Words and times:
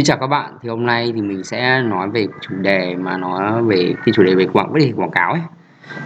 Xin 0.00 0.04
chào 0.04 0.18
các 0.18 0.26
bạn, 0.26 0.52
thì 0.62 0.68
hôm 0.68 0.86
nay 0.86 1.12
thì 1.14 1.22
mình 1.22 1.44
sẽ 1.44 1.82
nói 1.82 2.08
về 2.10 2.26
chủ 2.40 2.54
đề 2.60 2.94
mà 2.94 3.16
nói 3.16 3.62
về 3.62 3.94
cái 4.04 4.12
chủ 4.12 4.22
đề 4.22 4.34
về 4.34 4.46
quảng 4.52 4.72
vấn 4.72 4.92
quảng 4.96 5.10
cáo 5.10 5.32
ấy. 5.32 5.40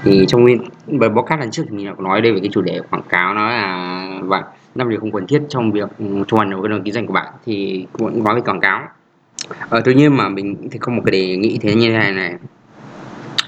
Thì 0.03 0.25
trong 0.29 0.43
nguyên 0.43 0.65
bài 0.87 1.11
podcast 1.17 1.41
lần 1.41 1.51
trước 1.51 1.63
thì 1.69 1.77
mình 1.77 1.87
đã 1.87 1.93
nói 1.99 2.21
đây 2.21 2.33
về 2.33 2.41
cái 2.41 2.51
chủ 2.53 2.61
đề 2.61 2.81
quảng 2.91 3.03
cáo 3.09 3.35
nó 3.35 3.49
là 3.49 4.09
và 4.23 4.45
năm 4.75 4.89
điều 4.91 5.01
không 5.01 5.13
cần 5.13 5.27
thiết 5.27 5.43
trong 5.49 5.73
việc 5.73 5.89
ừ, 5.99 6.05
cho 6.29 6.37
hoàn 6.37 6.51
cái 6.51 6.81
kinh 6.85 6.95
doanh 6.95 7.07
của 7.07 7.13
bạn 7.13 7.33
thì 7.47 7.87
cũng 7.93 8.25
nói 8.25 8.35
về 8.35 8.41
quảng 8.41 8.61
cáo. 8.61 8.83
Ờ, 9.69 9.81
tuy 9.85 9.95
nhiên 9.95 10.17
mà 10.17 10.29
mình 10.29 10.69
thì 10.71 10.79
không 10.79 10.97
một 10.97 11.03
cái 11.07 11.13
đề 11.13 11.37
nghị 11.37 11.59
thế 11.59 11.75
như 11.75 11.91
thế 11.91 11.99
này 11.99 12.13
này 12.13 12.35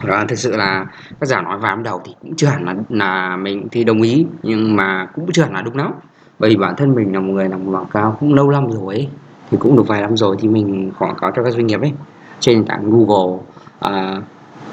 đó 0.05 0.25
thực 0.29 0.39
sự 0.39 0.57
là 0.57 0.87
các 1.21 1.27
giả 1.27 1.43
nói 1.43 1.59
vào 1.59 1.77
đầu 1.77 2.03
thì 2.05 2.15
cũng 2.21 2.37
chưa 2.37 2.47
hẳn 2.47 2.65
là 2.65 2.75
là 2.89 3.37
mình 3.37 3.69
thì 3.73 3.85
đồng 3.85 4.03
ý 4.03 4.27
nhưng 4.43 4.77
mà 4.77 5.07
cũng 5.15 5.33
chưa 5.33 5.43
hẳn 5.43 5.55
là 5.55 5.63
đúng 5.63 5.77
lắm 5.77 5.93
bởi 6.39 6.51
vì 6.51 6.57
bản 6.57 6.75
thân 6.77 6.95
mình 6.95 7.15
là 7.15 7.21
một 7.21 7.33
người 7.33 7.49
làm 7.49 7.67
quảng 7.67 7.87
cáo 7.87 8.17
cũng 8.21 8.35
lâu 8.35 8.49
lắm 8.49 8.71
rồi 8.71 8.95
ấy 8.95 9.09
thì 9.51 9.57
cũng 9.61 9.77
được 9.77 9.89
vài 9.89 10.01
năm 10.01 10.17
rồi 10.17 10.37
thì 10.41 10.49
mình 10.49 10.93
quảng 10.99 11.17
cáo 11.21 11.31
cho 11.37 11.43
các 11.43 11.51
doanh 11.51 11.67
nghiệp 11.67 11.81
ấy 11.81 11.93
trên 12.41 12.57
nền 12.57 12.67
tảng 12.67 12.91
Google 12.91 13.39
à, 13.81 14.21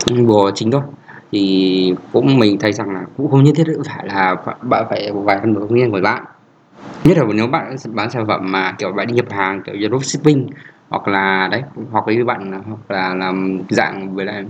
Google 0.10 0.52
chính 0.56 0.72
thôi. 0.72 0.82
Thì 1.32 1.96
cũng 2.12 2.40
mình 2.40 2.60
thấy 2.60 2.74
rằng 2.74 2.94
là 2.94 3.02
cũng 3.18 3.32
không 3.32 3.44
nhất 3.44 3.54
thiết 3.56 3.64
phải 3.86 4.08
là 4.08 4.36
bạn 4.62 4.86
phải 4.90 5.12
vài 5.14 5.38
phần 5.42 5.56
công 5.56 5.76
nghiên 5.76 5.92
của 5.92 6.00
bạn. 6.04 6.24
Nhất 7.04 7.18
là 7.18 7.24
nếu 7.34 7.48
bạn 7.48 7.76
bán 7.94 8.12
sản 8.12 8.28
phẩm 8.28 8.52
mà 8.52 8.72
kiểu 8.78 8.92
bạn 8.92 9.08
đi 9.08 9.14
nhập 9.14 9.26
hàng 9.30 9.62
kiểu 9.66 9.76
như 9.76 9.88
dropshipping 9.88 10.48
hoặc 10.90 11.08
là 11.08 11.48
đấy 11.52 11.62
hoặc 11.92 12.06
với 12.06 12.24
bạn 12.24 12.52
hoặc 12.68 12.92
là 12.96 13.14
làm 13.14 13.60
dạng 13.70 14.16
với 14.16 14.26
lại 14.26 14.46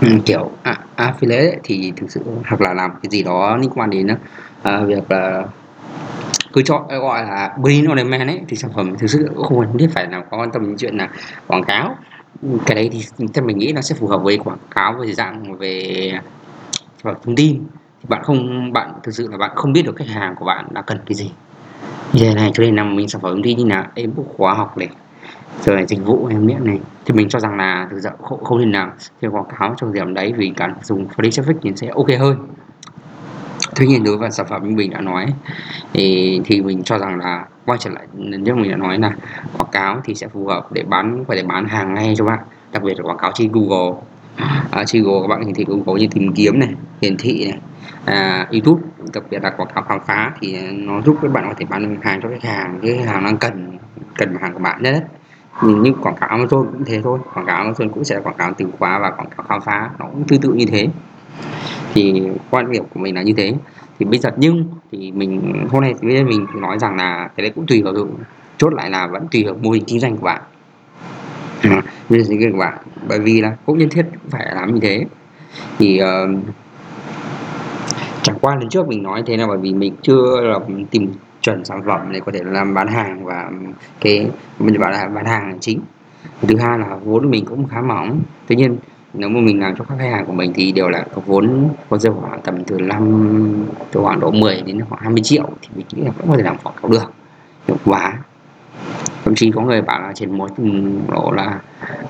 ừ, 0.00 0.08
kiểu 0.26 0.50
à, 0.62 0.78
affiliate 0.96 1.50
ấy, 1.50 1.60
thì 1.64 1.92
thực 1.96 2.10
sự 2.10 2.20
hoặc 2.48 2.60
là 2.60 2.74
làm 2.74 2.90
cái 2.90 3.10
gì 3.10 3.22
đó 3.22 3.56
liên 3.56 3.70
quan 3.74 3.90
đến 3.90 4.06
uh, 4.12 4.88
việc 4.88 5.10
là 5.10 5.44
cứ 6.58 6.62
chọn 6.62 6.82
ờ, 6.88 6.98
gọi 6.98 7.22
là 7.22 7.56
green 7.62 7.84
on 7.84 7.98
demand 7.98 8.30
ấy 8.30 8.40
thì 8.48 8.56
sản 8.56 8.70
phẩm 8.74 8.96
thực 8.98 9.06
sự 9.06 9.30
cũng 9.34 9.44
không 9.44 9.60
cần 9.60 9.78
thiết 9.78 9.88
phải 9.94 10.06
là 10.10 10.22
có 10.30 10.36
quan 10.38 10.50
tâm 10.52 10.62
đến 10.62 10.76
chuyện 10.78 10.96
là 10.96 11.08
quảng 11.46 11.64
cáo. 11.64 11.96
Cái 12.66 12.74
đấy 12.74 12.90
thì 12.92 13.26
theo 13.34 13.44
mình 13.44 13.58
nghĩ 13.58 13.72
nó 13.72 13.80
sẽ 13.80 13.94
phù 13.94 14.06
hợp 14.06 14.22
với 14.22 14.38
quảng 14.38 14.58
cáo 14.74 14.92
về 14.92 15.12
dạng 15.12 15.58
về 15.58 16.12
ờ, 17.02 17.14
thông 17.24 17.36
tin. 17.36 17.62
Thì 18.00 18.06
bạn 18.08 18.22
không 18.22 18.72
bạn 18.72 18.92
thực 19.02 19.12
sự 19.14 19.28
là 19.30 19.36
bạn 19.36 19.50
không 19.54 19.72
biết 19.72 19.82
được 19.82 19.96
khách 19.96 20.08
hàng 20.08 20.34
của 20.34 20.44
bạn 20.44 20.66
đã 20.70 20.82
cần 20.82 20.98
cái 21.06 21.14
gì. 21.14 21.30
Như 22.12 22.24
thế 22.24 22.34
này 22.34 22.50
cho 22.54 22.62
nên 22.62 22.76
là 22.76 22.84
mình 22.84 23.08
sản 23.08 23.22
phẩm 23.22 23.32
thông 23.32 23.42
tin 23.42 23.58
như 23.58 23.64
là 23.64 23.86
ebook 23.94 24.26
khóa 24.36 24.54
học 24.54 24.78
này 24.78 24.88
rồi 25.64 25.84
dịch 25.88 26.04
vụ 26.04 26.26
em 26.30 26.46
miễn 26.46 26.64
này. 26.64 26.80
Thì 27.04 27.14
mình 27.14 27.28
cho 27.28 27.38
rằng 27.38 27.56
là 27.56 27.86
thực 27.90 28.00
sự 28.02 28.08
không, 28.22 28.44
không 28.44 28.58
nên 28.58 28.72
nào 28.72 28.92
thì 29.20 29.28
quảng 29.28 29.48
cáo 29.58 29.74
trong 29.78 29.92
điểm 29.92 30.14
đấy 30.14 30.32
vì 30.36 30.52
cả 30.56 30.68
dùng 30.82 31.06
free 31.16 31.28
traffic 31.28 31.54
thì 31.62 31.72
sẽ 31.76 31.88
ok 31.94 32.08
hơn 32.18 32.36
tuy 33.78 33.86
nhiên 33.86 34.04
đối 34.04 34.16
với 34.16 34.30
sản 34.30 34.46
phẩm 34.48 34.68
như 34.68 34.76
mình 34.76 34.90
đã 34.90 35.00
nói 35.00 35.26
thì 35.92 36.40
thì 36.44 36.62
mình 36.62 36.82
cho 36.82 36.98
rằng 36.98 37.18
là 37.18 37.44
quay 37.66 37.78
trở 37.78 37.90
lại 37.90 38.06
như 38.14 38.54
mình 38.54 38.70
đã 38.70 38.76
nói 38.76 38.98
là 38.98 39.12
quảng 39.58 39.70
cáo 39.72 40.00
thì 40.04 40.14
sẽ 40.14 40.28
phù 40.28 40.46
hợp 40.46 40.72
để 40.72 40.82
bán 40.82 41.24
phải 41.28 41.36
để 41.36 41.42
bán 41.42 41.64
hàng 41.64 41.94
ngay 41.94 42.14
cho 42.16 42.24
bạn 42.24 42.38
đặc 42.72 42.82
biệt 42.82 42.96
là 42.96 43.02
quảng 43.02 43.18
cáo 43.18 43.32
trên 43.34 43.52
Google. 43.52 44.00
À, 44.70 44.84
trên 44.86 45.02
Google 45.02 45.20
các 45.22 45.28
bạn 45.28 45.44
hiển 45.44 45.54
thị 45.54 45.64
Google 45.68 46.00
như 46.00 46.06
tìm 46.10 46.32
kiếm 46.34 46.58
này 46.58 46.68
hiển 47.02 47.16
thị 47.16 47.50
này 47.50 47.60
à, 48.04 48.46
YouTube 48.52 48.82
đặc 49.14 49.24
biệt 49.30 49.42
là 49.42 49.50
quảng 49.50 49.68
cáo 49.74 49.84
khám 49.84 50.00
phá 50.06 50.32
thì 50.40 50.56
nó 50.72 51.00
giúp 51.02 51.16
các 51.22 51.32
bạn 51.32 51.44
có 51.48 51.54
thể 51.58 51.66
bán 51.70 51.96
hàng 52.02 52.20
cho 52.22 52.28
khách 52.28 52.50
hàng 52.50 52.78
cái 52.82 52.96
hàng 52.96 53.24
đang 53.24 53.36
cần 53.36 53.78
cần 54.16 54.36
hàng 54.40 54.52
của 54.52 54.58
bạn 54.58 54.82
nhất 54.82 55.04
nhưng 55.62 55.94
quảng 56.02 56.16
cáo 56.20 56.38
Amazon 56.38 56.64
cũng 56.64 56.84
thế 56.86 57.00
thôi 57.02 57.18
quảng 57.34 57.46
cáo 57.46 57.64
Amazon 57.64 57.88
cũng 57.88 58.04
sẽ 58.04 58.14
là 58.14 58.20
quảng 58.20 58.36
cáo 58.36 58.52
từ 58.58 58.66
khóa 58.78 58.98
và 58.98 59.10
quảng 59.10 59.28
cáo 59.36 59.46
khám 59.48 59.60
phá 59.60 59.90
nó 59.98 60.06
cũng 60.06 60.24
tương 60.28 60.40
tự 60.40 60.52
như 60.52 60.66
thế 60.66 60.88
thì 61.94 62.22
quan 62.50 62.72
điểm 62.72 62.84
của 62.94 63.00
mình 63.00 63.14
là 63.14 63.22
như 63.22 63.32
thế. 63.36 63.54
Thì 63.98 64.06
bây 64.06 64.18
giờ 64.18 64.30
nhưng 64.36 64.64
thì 64.92 65.12
mình 65.12 65.64
hôm 65.70 65.82
nay 65.82 65.94
thì 66.02 66.24
mình 66.24 66.46
nói 66.54 66.78
rằng 66.78 66.96
là 66.96 67.30
cái 67.36 67.42
đấy 67.42 67.52
cũng 67.54 67.66
tùy 67.66 67.82
vào 67.82 67.94
chốt 68.58 68.74
lại 68.74 68.90
là 68.90 69.06
vẫn 69.06 69.28
tùy 69.30 69.44
vào 69.44 69.54
mô 69.62 69.70
hình 69.70 69.84
kinh 69.86 70.00
doanh 70.00 70.16
của 70.16 70.24
bạn. 70.24 70.42
Ờ, 71.62 71.70
mô 72.08 72.16
hình 72.16 72.24
kinh 72.28 72.40
doanh 72.40 72.52
của 72.52 72.58
bạn. 72.58 72.78
Bởi 73.08 73.20
vì 73.20 73.40
là 73.40 73.56
cũng 73.66 73.78
nhân 73.78 73.88
thiết 73.88 74.06
phải 74.30 74.46
làm 74.54 74.74
như 74.74 74.80
thế. 74.80 75.04
Thì 75.78 76.00
uh, 76.02 76.38
chẳng 78.22 78.38
qua 78.40 78.54
lần 78.54 78.68
trước 78.68 78.88
mình 78.88 79.02
nói 79.02 79.22
thế 79.26 79.36
là 79.36 79.46
bởi 79.46 79.58
vì 79.58 79.74
mình 79.74 79.94
chưa 80.02 80.40
là 80.40 80.58
tìm 80.90 81.12
chuẩn 81.40 81.64
sản 81.64 81.82
phẩm 81.86 82.00
để 82.12 82.20
có 82.20 82.32
thể 82.32 82.40
làm 82.44 82.74
bán 82.74 82.88
hàng 82.88 83.24
và 83.24 83.50
cái 84.00 84.30
mình 84.58 84.80
bảo 84.80 84.90
là 84.90 85.08
bán 85.08 85.24
hàng 85.24 85.48
là 85.48 85.56
chính. 85.60 85.80
Thứ 86.42 86.56
hai 86.56 86.78
là 86.78 86.96
vốn 87.04 87.30
mình 87.30 87.44
cũng 87.44 87.66
khá 87.68 87.80
mỏng. 87.80 88.20
Tuy 88.46 88.56
nhiên 88.56 88.76
nếu 89.14 89.28
mà 89.28 89.40
mình 89.40 89.60
làm 89.60 89.76
cho 89.76 89.84
các 89.84 89.98
khách 89.98 90.10
hàng 90.10 90.26
của 90.26 90.32
mình 90.32 90.52
thì 90.54 90.72
đều 90.72 90.88
là 90.88 91.06
có 91.14 91.22
vốn 91.26 91.68
có 91.90 91.98
rơi 91.98 92.12
khoảng 92.20 92.40
tầm 92.40 92.64
từ 92.64 92.80
5 92.80 93.66
từ 93.92 94.00
khoảng 94.00 94.20
độ 94.20 94.30
10 94.30 94.62
đến 94.62 94.80
khoảng 94.88 95.02
20 95.02 95.22
triệu 95.22 95.48
thì 95.62 95.68
mình 95.74 95.86
nghĩ 95.92 96.02
là 96.02 96.10
cũng 96.18 96.30
có 96.30 96.36
thể 96.36 96.42
làm 96.42 96.56
quảng 96.62 96.74
cáo 96.82 96.90
được. 96.90 97.12
Hiệu 97.68 97.76
quả. 97.84 98.18
Thậm 99.24 99.34
chí 99.34 99.50
có 99.50 99.62
người 99.62 99.82
bảo 99.82 100.00
là 100.00 100.12
trên 100.14 100.30
một 100.38 100.50
độ 101.08 101.32
là 101.36 101.60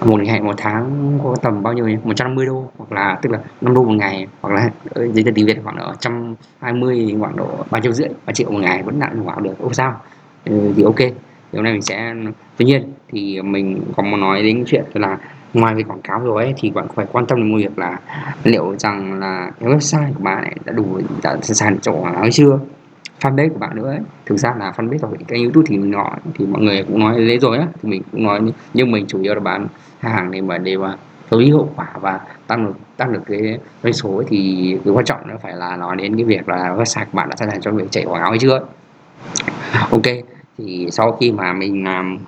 một 0.05 0.23
ngày 0.23 0.41
một 0.41 0.55
tháng 0.57 1.19
có 1.25 1.37
tầm 1.43 1.63
bao 1.63 1.73
nhiêu 1.73 1.89
nhỉ? 1.89 1.97
150 2.05 2.47
đô 2.47 2.71
hoặc 2.79 2.93
là 2.93 3.19
tức 3.23 3.31
là 3.33 3.39
5 3.61 3.75
đô 3.75 3.85
một 3.85 3.93
ngày 3.93 4.27
hoặc 4.41 4.55
là 4.55 4.71
ờ, 4.91 5.09
dưới 5.13 5.25
tiền 5.25 5.35
tiếng 5.35 5.47
Việt 5.47 5.59
khoảng 5.65 5.77
độ 5.77 5.87
120 5.87 7.17
khoảng 7.21 7.37
độ 7.37 7.49
ba 7.71 7.81
triệu 7.81 7.93
rưỡi 7.93 8.09
ba 8.27 8.33
triệu 8.33 8.51
một 8.51 8.59
ngày 8.59 8.83
vẫn 8.83 8.99
làm 8.99 9.25
quảng 9.25 9.43
được. 9.43 9.55
Không 9.63 9.75
sao. 9.75 10.01
Ừ, 10.45 10.73
thì 10.77 10.83
ok. 10.83 10.99
Thì 11.53 11.57
hôm 11.57 11.65
nay 11.65 11.73
mình 11.73 11.83
sẽ 11.83 12.15
tuy 12.57 12.65
nhiên 12.65 12.93
thì 13.09 13.43
mình 13.43 13.83
còn 13.97 14.11
muốn 14.11 14.21
nói 14.21 14.43
đến 14.43 14.65
chuyện 14.67 14.85
là 14.95 15.19
ngoài 15.55 15.75
việc 15.75 15.89
quảng 15.89 16.03
cáo 16.03 16.21
rồi 16.21 16.45
ấy, 16.45 16.55
thì 16.57 16.71
bạn 16.71 16.87
phải 16.95 17.07
quan 17.13 17.27
tâm 17.27 17.39
đến 17.39 17.53
một 17.53 17.57
việc 17.57 17.79
là 17.79 17.99
liệu 18.45 18.75
rằng 18.79 19.21
là 19.21 19.51
cái 19.61 19.69
website 19.69 20.13
của 20.13 20.23
bạn 20.23 20.45
ấy 20.45 20.55
đã 20.65 20.73
đủ 20.73 21.01
đã 21.23 21.37
sẵn 21.43 21.55
sàng 21.55 21.79
cho 21.81 21.93
quảng 21.93 22.15
cáo 22.15 22.31
chưa 22.33 22.59
fanpage 23.21 23.49
của 23.49 23.59
bạn 23.59 23.77
nữa 23.77 23.89
ấy. 23.89 23.99
thực 24.27 24.37
ra 24.37 24.55
là 24.59 24.73
fanpage 24.77 24.99
của 24.99 25.17
kênh 25.29 25.43
youtube 25.43 25.67
thì 25.69 25.77
mình 25.77 25.91
nói 25.91 26.11
thì 26.35 26.47
mọi 26.47 26.63
người 26.63 26.83
cũng 26.83 26.99
nói 26.99 27.21
lấy 27.21 27.39
rồi 27.39 27.59
á 27.59 27.67
thì 27.83 27.89
mình 27.89 28.03
cũng 28.13 28.23
nói 28.23 28.41
nhưng 28.75 28.91
mình 28.91 29.07
chủ 29.09 29.23
yếu 29.23 29.35
là 29.35 29.41
bán 29.41 29.67
hàng 29.99 30.31
để 30.31 30.41
mà 30.41 30.59
để 30.59 30.77
mà 30.77 30.97
tối 31.29 31.45
hiệu 31.45 31.69
quả 31.77 31.87
và 32.01 32.21
tăng 32.47 32.67
được 32.67 32.75
tăng 32.97 33.13
được 33.13 33.23
cái 33.27 33.59
doanh 33.83 33.93
số 33.93 34.17
ấy, 34.17 34.27
thì 34.29 34.79
cái 34.85 34.95
quan 34.95 35.05
trọng 35.05 35.29
nó 35.29 35.35
phải 35.43 35.57
là 35.57 35.77
nói 35.77 35.97
đến 35.97 36.17
cái 36.17 36.25
việc 36.25 36.49
là 36.49 36.75
website 36.77 37.05
của 37.05 37.13
bạn 37.13 37.29
đã 37.29 37.37
sẵn 37.37 37.51
sàng 37.51 37.61
cho 37.61 37.71
việc 37.71 37.91
chạy 37.91 38.05
quảng 38.05 38.21
cáo 38.21 38.31
hay 38.31 38.39
chưa 38.39 38.61
ok 39.91 40.03
thì 40.59 40.89
sau 40.91 41.13
khi 41.13 41.33
mà 41.33 41.53
mình 41.53 41.85
làm 41.85 42.19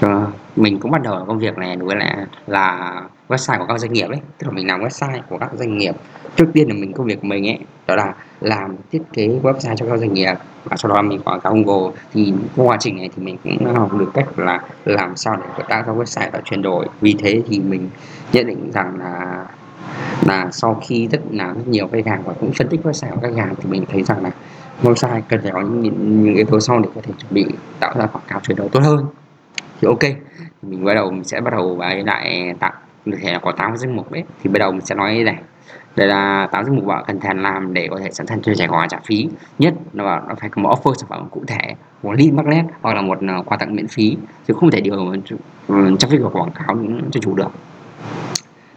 cho 0.00 0.26
mình 0.58 0.78
cũng 0.80 0.90
bắt 0.90 1.02
đầu 1.02 1.24
công 1.26 1.38
việc 1.38 1.58
này 1.58 1.76
với 1.76 1.96
lại 1.96 2.16
là 2.46 2.94
website 3.28 3.58
của 3.58 3.64
các 3.68 3.78
doanh 3.78 3.92
nghiệp 3.92 4.06
ấy. 4.06 4.20
Tức 4.38 4.46
là 4.46 4.52
mình 4.52 4.66
làm 4.66 4.80
website 4.80 5.20
của 5.28 5.38
các 5.38 5.50
doanh 5.54 5.78
nghiệp. 5.78 5.94
Trước 6.36 6.46
tiên 6.52 6.68
là 6.68 6.74
mình 6.74 6.92
công 6.92 7.06
việc 7.06 7.20
của 7.20 7.26
mình 7.26 7.46
ấy 7.46 7.58
đó 7.86 7.96
là 7.96 8.14
làm 8.40 8.76
thiết 8.92 9.02
kế 9.12 9.28
website 9.42 9.76
cho 9.76 9.86
các 9.86 9.98
doanh 9.98 10.14
nghiệp. 10.14 10.34
Và 10.64 10.76
sau 10.76 10.92
đó 10.92 11.02
mình 11.02 11.20
quảng 11.24 11.40
cáo 11.40 11.54
Google. 11.54 11.96
Thì 12.12 12.34
quá 12.56 12.76
trình 12.80 12.96
này 12.96 13.10
thì 13.16 13.22
mình 13.22 13.36
cũng 13.44 13.74
học 13.74 13.94
được 13.94 14.10
cách 14.14 14.38
là 14.38 14.62
làm 14.84 15.16
sao 15.16 15.36
để 15.36 15.64
tạo 15.68 15.82
ra 15.86 15.92
website 15.92 16.30
và 16.32 16.40
chuyển 16.44 16.62
đổi. 16.62 16.86
Vì 17.00 17.14
thế 17.18 17.42
thì 17.48 17.60
mình 17.60 17.90
nhận 18.32 18.46
định 18.46 18.70
rằng 18.72 18.98
là 18.98 19.44
là 20.26 20.48
sau 20.50 20.82
khi 20.86 21.08
rất 21.08 21.20
là 21.30 21.46
rất 21.46 21.68
nhiều 21.68 21.88
khách 21.92 22.06
hàng 22.06 22.22
và 22.24 22.32
cũng 22.40 22.52
phân 22.52 22.68
tích 22.68 22.80
website 22.84 23.10
của 23.10 23.20
khách 23.20 23.36
hàng 23.36 23.54
thì 23.56 23.70
mình 23.70 23.84
thấy 23.88 24.02
rằng 24.02 24.22
là 24.22 24.30
website 24.82 25.20
cần 25.28 25.40
phải 25.42 25.52
có 25.52 25.60
những, 25.60 26.24
những 26.24 26.34
yếu 26.34 26.46
tố 26.46 26.60
sau 26.60 26.78
để 26.78 26.88
có 26.94 27.00
thể 27.04 27.12
chuẩn 27.18 27.34
bị 27.34 27.46
tạo 27.80 27.94
ra 27.98 28.06
quảng 28.06 28.24
cáo 28.28 28.40
chuyển 28.40 28.56
đổi 28.56 28.68
tốt 28.68 28.80
hơn. 28.80 29.06
Thì 29.80 29.88
ok 29.88 29.98
mình 30.62 30.84
bắt 30.84 30.94
đầu 30.94 31.10
mình 31.10 31.24
sẽ 31.24 31.40
bắt 31.40 31.50
đầu 31.50 31.76
bài 31.76 32.02
lại 32.04 32.54
tạo 32.60 32.72
thể 33.16 33.32
là 33.32 33.38
có 33.38 33.52
8 33.52 33.76
danh 33.76 33.96
mục 33.96 34.12
đấy 34.12 34.24
thì 34.42 34.50
bắt 34.50 34.58
đầu 34.58 34.72
mình 34.72 34.80
sẽ 34.80 34.94
nói 34.94 35.22
này. 35.24 35.36
Đây 35.96 36.06
là 36.08 36.48
8 36.52 36.64
danh 36.64 36.76
mục 36.76 36.84
bạn 36.84 37.04
cần 37.06 37.20
thèn 37.20 37.38
làm 37.38 37.74
để 37.74 37.88
có 37.90 37.98
thể 37.98 38.10
sẵn 38.10 38.26
sàng 38.26 38.42
cho 38.42 38.54
trẻ 38.54 38.66
quà 38.66 38.86
trả 38.86 38.98
phí. 39.04 39.28
Nhất 39.58 39.74
là 39.92 40.22
nó 40.28 40.34
phải 40.40 40.50
có 40.50 40.62
một 40.62 40.70
offer 40.70 40.94
sản 40.94 41.08
phẩm 41.08 41.28
cụ 41.30 41.42
thể 41.46 41.74
một 42.02 42.12
lead 42.12 42.32
magnet 42.32 42.64
hoặc 42.82 42.94
là 42.94 43.02
một 43.02 43.18
ờ, 43.28 43.42
quà 43.46 43.56
tặng 43.56 43.76
miễn 43.76 43.88
phí. 43.88 44.16
Chứ 44.48 44.54
không 44.54 44.70
thể 44.70 44.80
điều 44.80 44.96
trong 45.98 46.10
việc 46.10 46.20
ừ, 46.20 46.28
quảng 46.32 46.50
cáo 46.50 46.76
cho 47.10 47.20
chủ 47.20 47.34
được. 47.34 47.50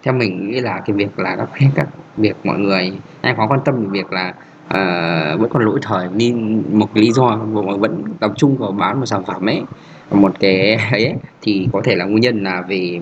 Theo 0.04 0.14
mình 0.14 0.52
nghĩ 0.52 0.60
là 0.60 0.82
cái 0.86 0.96
việc 0.96 1.20
là 1.20 1.36
các 1.36 1.50
các 1.76 1.88
việc 2.18 2.36
mọi 2.44 2.60
người 2.60 2.94
ai 3.22 3.34
có 3.38 3.48
quan 3.48 3.60
tâm 3.66 3.84
về 3.84 3.88
việc 3.92 4.12
là 4.12 4.34
uh, 4.68 5.40
vẫn 5.40 5.50
còn 5.50 5.66
lỗi 5.66 5.80
thời 5.82 6.08
nên 6.14 6.64
một 6.72 6.90
cái 6.94 7.04
lý 7.04 7.12
do 7.12 7.36
mà 7.36 7.62
vẫn 7.78 8.04
tập 8.20 8.32
trung 8.38 8.58
vào 8.58 8.72
bán 8.72 9.00
một 9.00 9.06
sản 9.06 9.24
phẩm 9.24 9.50
ấy 9.50 9.64
một 10.12 10.32
cái 10.40 10.76
ấy 10.92 11.16
thì 11.42 11.68
có 11.74 11.82
thể 11.84 11.96
là 11.96 12.06
nguyên 12.06 12.22
nhân 12.22 12.44
là 12.44 12.64
vì 12.68 13.00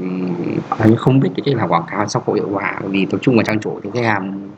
anh 0.70 0.96
không 0.96 1.20
biết 1.20 1.30
cái 1.36 1.44
cách 1.46 1.56
làm 1.56 1.70
quảng 1.70 1.86
cáo 1.92 2.08
sao 2.08 2.24
có 2.26 2.34
hiệu 2.34 2.50
quả. 2.54 2.82
Vì 2.88 3.06
tập 3.06 3.20
trung 3.22 3.36
vào 3.36 3.44
trang 3.44 3.60
chủ 3.60 3.80
thì 3.84 3.90
khách 3.94 4.06
hàng 4.06 4.50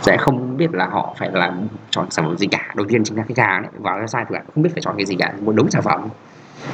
sẽ 0.00 0.16
không 0.16 0.56
biết 0.56 0.72
là 0.72 0.86
họ 0.86 1.14
phải 1.18 1.30
làm 1.32 1.68
chọn 1.90 2.10
sản 2.10 2.24
phẩm 2.24 2.38
gì 2.38 2.46
cả. 2.46 2.72
Đầu 2.76 2.86
tiên 2.88 3.04
chính 3.04 3.16
là 3.16 3.24
khách 3.28 3.38
hàng 3.38 3.62
ấy. 3.62 3.72
vào 3.78 3.98
website 3.98 4.24
thì 4.28 4.32
bạn 4.32 4.44
không 4.54 4.62
biết 4.62 4.70
phải 4.72 4.82
chọn 4.82 4.94
cái 4.96 5.06
gì 5.06 5.16
cả 5.18 5.32
một 5.40 5.52
đống 5.52 5.70
sản 5.70 5.82
phẩm. 5.82 6.08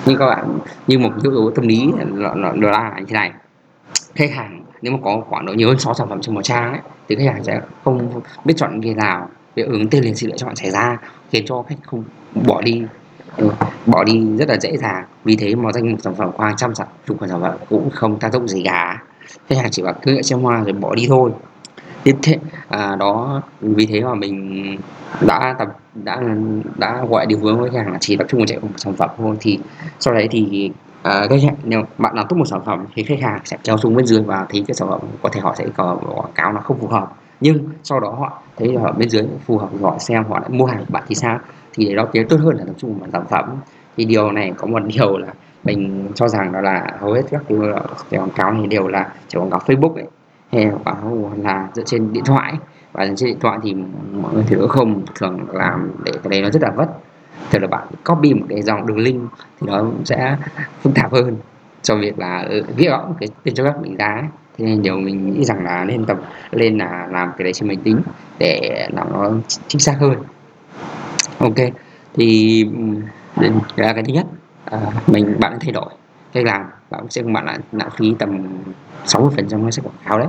Nhưng 0.07 0.19
các 0.19 0.27
bạn 0.27 0.59
như 0.87 0.99
một 0.99 1.11
yếu 1.23 1.33
tố 1.33 1.51
tâm 1.51 1.69
lý 1.69 1.91
nó, 2.13 2.35
nó, 2.35 2.71
là 2.71 2.95
như 2.99 3.05
thế 3.09 3.15
này. 3.15 3.33
Khách 4.15 4.31
hàng 4.35 4.65
nếu 4.83 4.93
mà 4.93 4.99
có 5.05 5.23
khoảng 5.29 5.47
độ 5.47 5.53
nhiều 5.53 5.69
hơn 5.69 5.79
6 5.79 5.95
sản 5.95 6.09
phẩm 6.09 6.21
trên 6.21 6.35
một 6.35 6.43
trang 6.43 6.73
ấy, 6.73 6.81
thì 7.09 7.17
khách 7.17 7.33
hàng 7.33 7.45
sẽ 7.45 7.61
không 7.85 8.21
biết 8.45 8.55
chọn 8.57 8.81
cái 8.83 8.95
nào. 8.95 9.29
Để 9.57 9.63
ứng 9.63 9.89
tên 9.91 10.05
liền 10.05 10.15
sự 10.15 10.27
lựa 10.27 10.37
chọn 10.37 10.57
xảy 10.57 10.71
ra 10.71 10.99
khiến 11.33 11.45
cho 11.47 11.63
khách 11.69 11.77
không 11.87 12.05
bỏ 12.47 12.63
đi. 12.63 12.83
Ừ, 13.37 13.51
bỏ 13.87 14.05
đi 14.05 14.37
rất 14.39 14.49
là 14.49 14.57
dễ 14.61 14.77
dàng. 14.77 15.05
Vì 15.25 15.37
thế 15.37 15.55
mà 15.55 15.73
danh 15.73 15.91
mục 15.91 16.01
sản 16.01 16.15
phẩm 16.15 16.31
qua 16.37 16.55
trăm 16.57 16.75
sản 16.75 16.87
chục 17.07 17.17
sản 17.29 17.41
phẩm 17.43 17.55
cũng 17.69 17.91
không 17.91 18.19
tác 18.19 18.33
dụng 18.33 18.49
gì 18.49 18.63
cả. 18.65 19.03
Khách 19.49 19.59
hàng 19.59 19.71
chỉ 19.71 19.83
bảo 19.83 19.95
cứ 20.03 20.23
xem 20.23 20.41
hoa 20.41 20.65
rồi 20.65 20.73
bỏ 20.73 20.95
đi 20.95 21.07
thôi. 21.09 21.31
Tiếp 22.05 22.17
thế 22.23 22.39
à, 22.69 22.97
đó 22.97 23.43
vì 23.61 23.87
thế 23.87 24.01
mà 24.01 24.15
mình 24.15 24.77
đã 25.27 25.55
tập 25.59 25.69
đã 25.95 26.21
đã 26.77 27.05
gọi 27.11 27.27
điều 27.27 27.39
hướng 27.39 27.61
với 27.61 27.71
khách 27.71 27.79
hàng 27.79 27.93
là 27.93 27.99
chỉ 28.01 28.17
tập 28.17 28.27
trung 28.31 28.41
vào 28.41 28.47
chạy 28.47 28.59
một 28.59 28.69
sản 28.77 28.95
phẩm 28.95 29.11
thôi. 29.19 29.37
Thì 29.41 29.59
sau 30.01 30.15
đấy 30.15 30.29
thì 30.31 30.71
à, 31.03 31.27
khách 31.31 31.43
hàng 31.45 31.55
nếu 31.65 31.83
bạn 31.99 32.15
làm 32.17 32.27
tốt 32.29 32.37
một 32.37 32.45
sản 32.45 32.61
phẩm 32.65 32.85
thì 32.95 33.03
khách 33.03 33.21
hàng 33.21 33.41
sẽ 33.45 33.57
kéo 33.65 33.77
xuống 33.77 33.95
bên 33.95 34.07
dưới 34.07 34.23
và 34.23 34.47
thấy 34.49 34.65
cái 34.69 34.75
sản 34.75 34.89
phẩm 34.89 35.01
có 35.23 35.29
thể 35.29 35.41
họ 35.41 35.55
sẽ 35.59 35.67
có 35.77 35.99
quảng 36.15 36.33
cáo 36.35 36.53
là 36.53 36.61
không 36.61 36.79
phù 36.81 36.87
hợp. 36.87 37.13
Nhưng 37.41 37.59
sau 37.83 38.01
đó 38.01 38.11
họ 38.11 38.43
thấy 38.57 38.75
ở 38.75 38.93
bên 38.93 39.11
dưới 39.11 39.27
phù 39.47 39.59
hợp 39.59 39.69
họ 39.83 39.99
xem 39.99 40.25
họ 40.29 40.39
lại 40.39 40.49
mua 40.51 40.67
hàng 40.67 40.79
của 40.79 40.93
bạn 40.93 41.03
thì 41.09 41.15
sao? 41.15 41.39
Thì 41.77 41.89
để 41.89 41.95
đó 41.95 42.07
tiến 42.13 42.29
tốt 42.29 42.37
hơn 42.41 42.57
là 42.57 42.65
tập 42.65 42.75
trung 42.79 42.99
vào 42.99 43.09
sản 43.13 43.25
phẩm 43.31 43.57
thì 43.97 44.05
điều 44.05 44.33
này 44.33 44.53
có 44.57 44.67
một 44.67 44.83
điều 44.87 45.19
là 45.19 45.29
mình 45.65 46.09
cho 46.15 46.29
rằng 46.29 46.53
đó 46.53 46.61
là 46.61 46.97
hầu 47.01 47.13
hết 47.13 47.23
các 47.31 47.43
cái 47.49 47.59
quảng 48.11 48.31
cáo 48.31 48.53
này 48.53 48.67
đều 48.67 48.89
là 48.89 49.13
chỉ 49.29 49.39
quảng 49.39 49.51
cáo 49.51 49.61
Facebook 49.61 49.95
ấy, 49.95 50.07
hay 50.53 50.71
quảng 50.71 50.85
cáo 50.85 51.33
là 51.43 51.69
dựa 51.75 51.83
trên 51.87 52.13
điện 52.13 52.25
thoại. 52.25 52.55
Và 52.93 53.07
trên 53.17 53.29
điện 53.29 53.41
thoại 53.41 53.59
thì 53.63 53.75
mọi 54.13 54.35
người 54.35 54.45
thử 54.45 54.67
không 54.69 55.03
thường 55.15 55.47
làm 55.53 55.91
để 56.05 56.13
cái 56.13 56.31
đấy 56.31 56.43
nó 56.43 56.51
rất 56.51 56.63
là 56.63 56.71
vất. 56.71 56.89
Thường 57.51 57.63
là 57.63 57.69
bạn 57.69 57.87
copy 58.05 58.35
một 58.35 58.47
cái 58.49 58.63
dòng 58.63 58.87
đường 58.87 58.99
link 58.99 59.31
thì 59.61 59.67
nó 59.67 59.85
sẽ 60.05 60.37
phức 60.83 60.95
tạp 60.95 61.13
hơn 61.13 61.37
cho 61.83 61.97
việc 61.97 62.19
là 62.19 62.47
ừ, 62.49 62.65
viết 62.77 62.89
rõ 62.89 63.07
cái 63.21 63.29
tên 63.45 63.55
cho 63.55 63.65
các 63.65 63.81
mình 63.83 63.97
giá 63.99 64.23
thế 64.59 64.65
nên 64.65 64.83
điều 64.83 64.97
mình 64.97 65.35
nghĩ 65.35 65.45
rằng 65.45 65.65
là 65.65 65.85
nên 65.85 66.05
tập, 66.05 66.19
lên 66.51 66.79
là 66.79 67.09
làm 67.11 67.33
cái 67.39 67.45
đấy 67.45 67.53
trên 67.53 67.69
máy 67.69 67.77
tính 67.85 68.01
để 68.39 68.87
làm 68.93 69.13
nó 69.13 69.31
chính 69.69 69.81
xác 69.81 69.97
hơn 70.01 70.15
ok 71.39 71.55
thì 72.15 72.65
ừ, 72.65 72.81
đây 73.37 73.51
là 73.77 73.93
cái 73.93 74.03
thứ 74.03 74.13
nhất 74.13 74.27
à, 74.65 74.79
mình 75.07 75.37
bạn 75.41 75.59
thay 75.61 75.73
đổi 75.73 75.91
cách 76.33 76.45
làm 76.45 76.67
bạn 76.91 77.07
sẽ 77.11 77.23
không 77.23 77.33
bạn 77.33 77.47
lại 77.47 77.59
lãng 77.73 77.91
phí 77.97 78.15
tầm 78.19 78.47
60 79.05 79.31
phần 79.37 79.49
trăm 79.49 79.71
sách 79.71 79.85
quảng 79.85 79.95
cáo 80.05 80.19
đấy. 80.19 80.29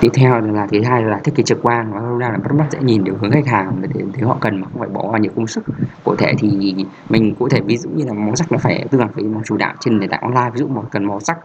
Tiếp 0.00 0.08
theo 0.14 0.40
là 0.40 0.66
thứ 0.66 0.82
hai 0.82 1.02
là 1.02 1.20
thiết 1.24 1.32
kế 1.34 1.42
trực 1.42 1.58
quan 1.62 1.92
và 1.92 2.00
lúc 2.00 2.18
nay 2.18 2.30
là 2.32 2.38
bắt 2.38 2.54
mắt 2.54 2.66
sẽ 2.70 2.78
nhìn 2.82 3.04
được 3.04 3.14
hướng 3.20 3.30
khách 3.30 3.46
hàng 3.46 3.82
để 3.82 4.02
thấy 4.12 4.22
họ 4.22 4.38
cần 4.40 4.60
mà 4.60 4.66
không 4.72 4.80
phải 4.80 4.88
bỏ 4.88 5.08
vào 5.08 5.18
nhiều 5.18 5.32
công 5.36 5.46
sức. 5.46 5.64
Cụ 6.04 6.14
thể 6.16 6.32
thì 6.38 6.74
mình 7.08 7.34
cụ 7.34 7.48
thể 7.48 7.60
ví 7.60 7.76
dụ 7.76 7.90
như 7.90 8.04
là 8.04 8.12
màu 8.12 8.36
sắc 8.36 8.52
nó 8.52 8.58
phải 8.58 8.84
tương 8.90 9.00
đương 9.00 9.10
với 9.14 9.24
màu 9.24 9.42
chủ 9.44 9.56
đạo 9.56 9.74
trên 9.80 10.00
nền 10.00 10.10
tảng 10.10 10.20
online 10.20 10.50
ví 10.54 10.58
dụ 10.58 10.66
mà 10.68 10.82
cần 10.90 11.04
màu 11.04 11.20
sắc 11.20 11.38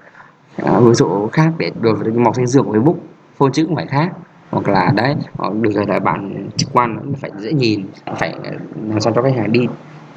à, 0.57 0.79
ví 0.79 0.93
dụ 0.93 1.29
khác 1.33 1.51
để 1.57 1.71
đối 1.81 1.93
với 1.93 2.11
màu 2.11 2.33
xanh 2.33 2.47
dương 2.47 2.65
của 2.65 2.73
Facebook 2.73 2.97
phô 3.37 3.49
chữ 3.49 3.65
cũng 3.65 3.75
phải 3.75 3.87
khác 3.87 4.11
hoặc 4.53 4.67
là 4.67 4.91
đấy 4.95 5.15
hoặc 5.37 5.53
được 5.61 5.71
rồi 5.71 5.85
là 5.87 5.99
bạn 5.99 6.49
trực 6.57 6.69
quan 6.73 6.95
nó 6.95 7.01
phải 7.17 7.31
dễ 7.37 7.53
nhìn 7.53 7.85
phải 8.19 8.33
làm 8.89 8.99
sao 8.99 9.13
cho 9.13 9.21
khách 9.21 9.35
hàng 9.35 9.51
đi 9.51 9.67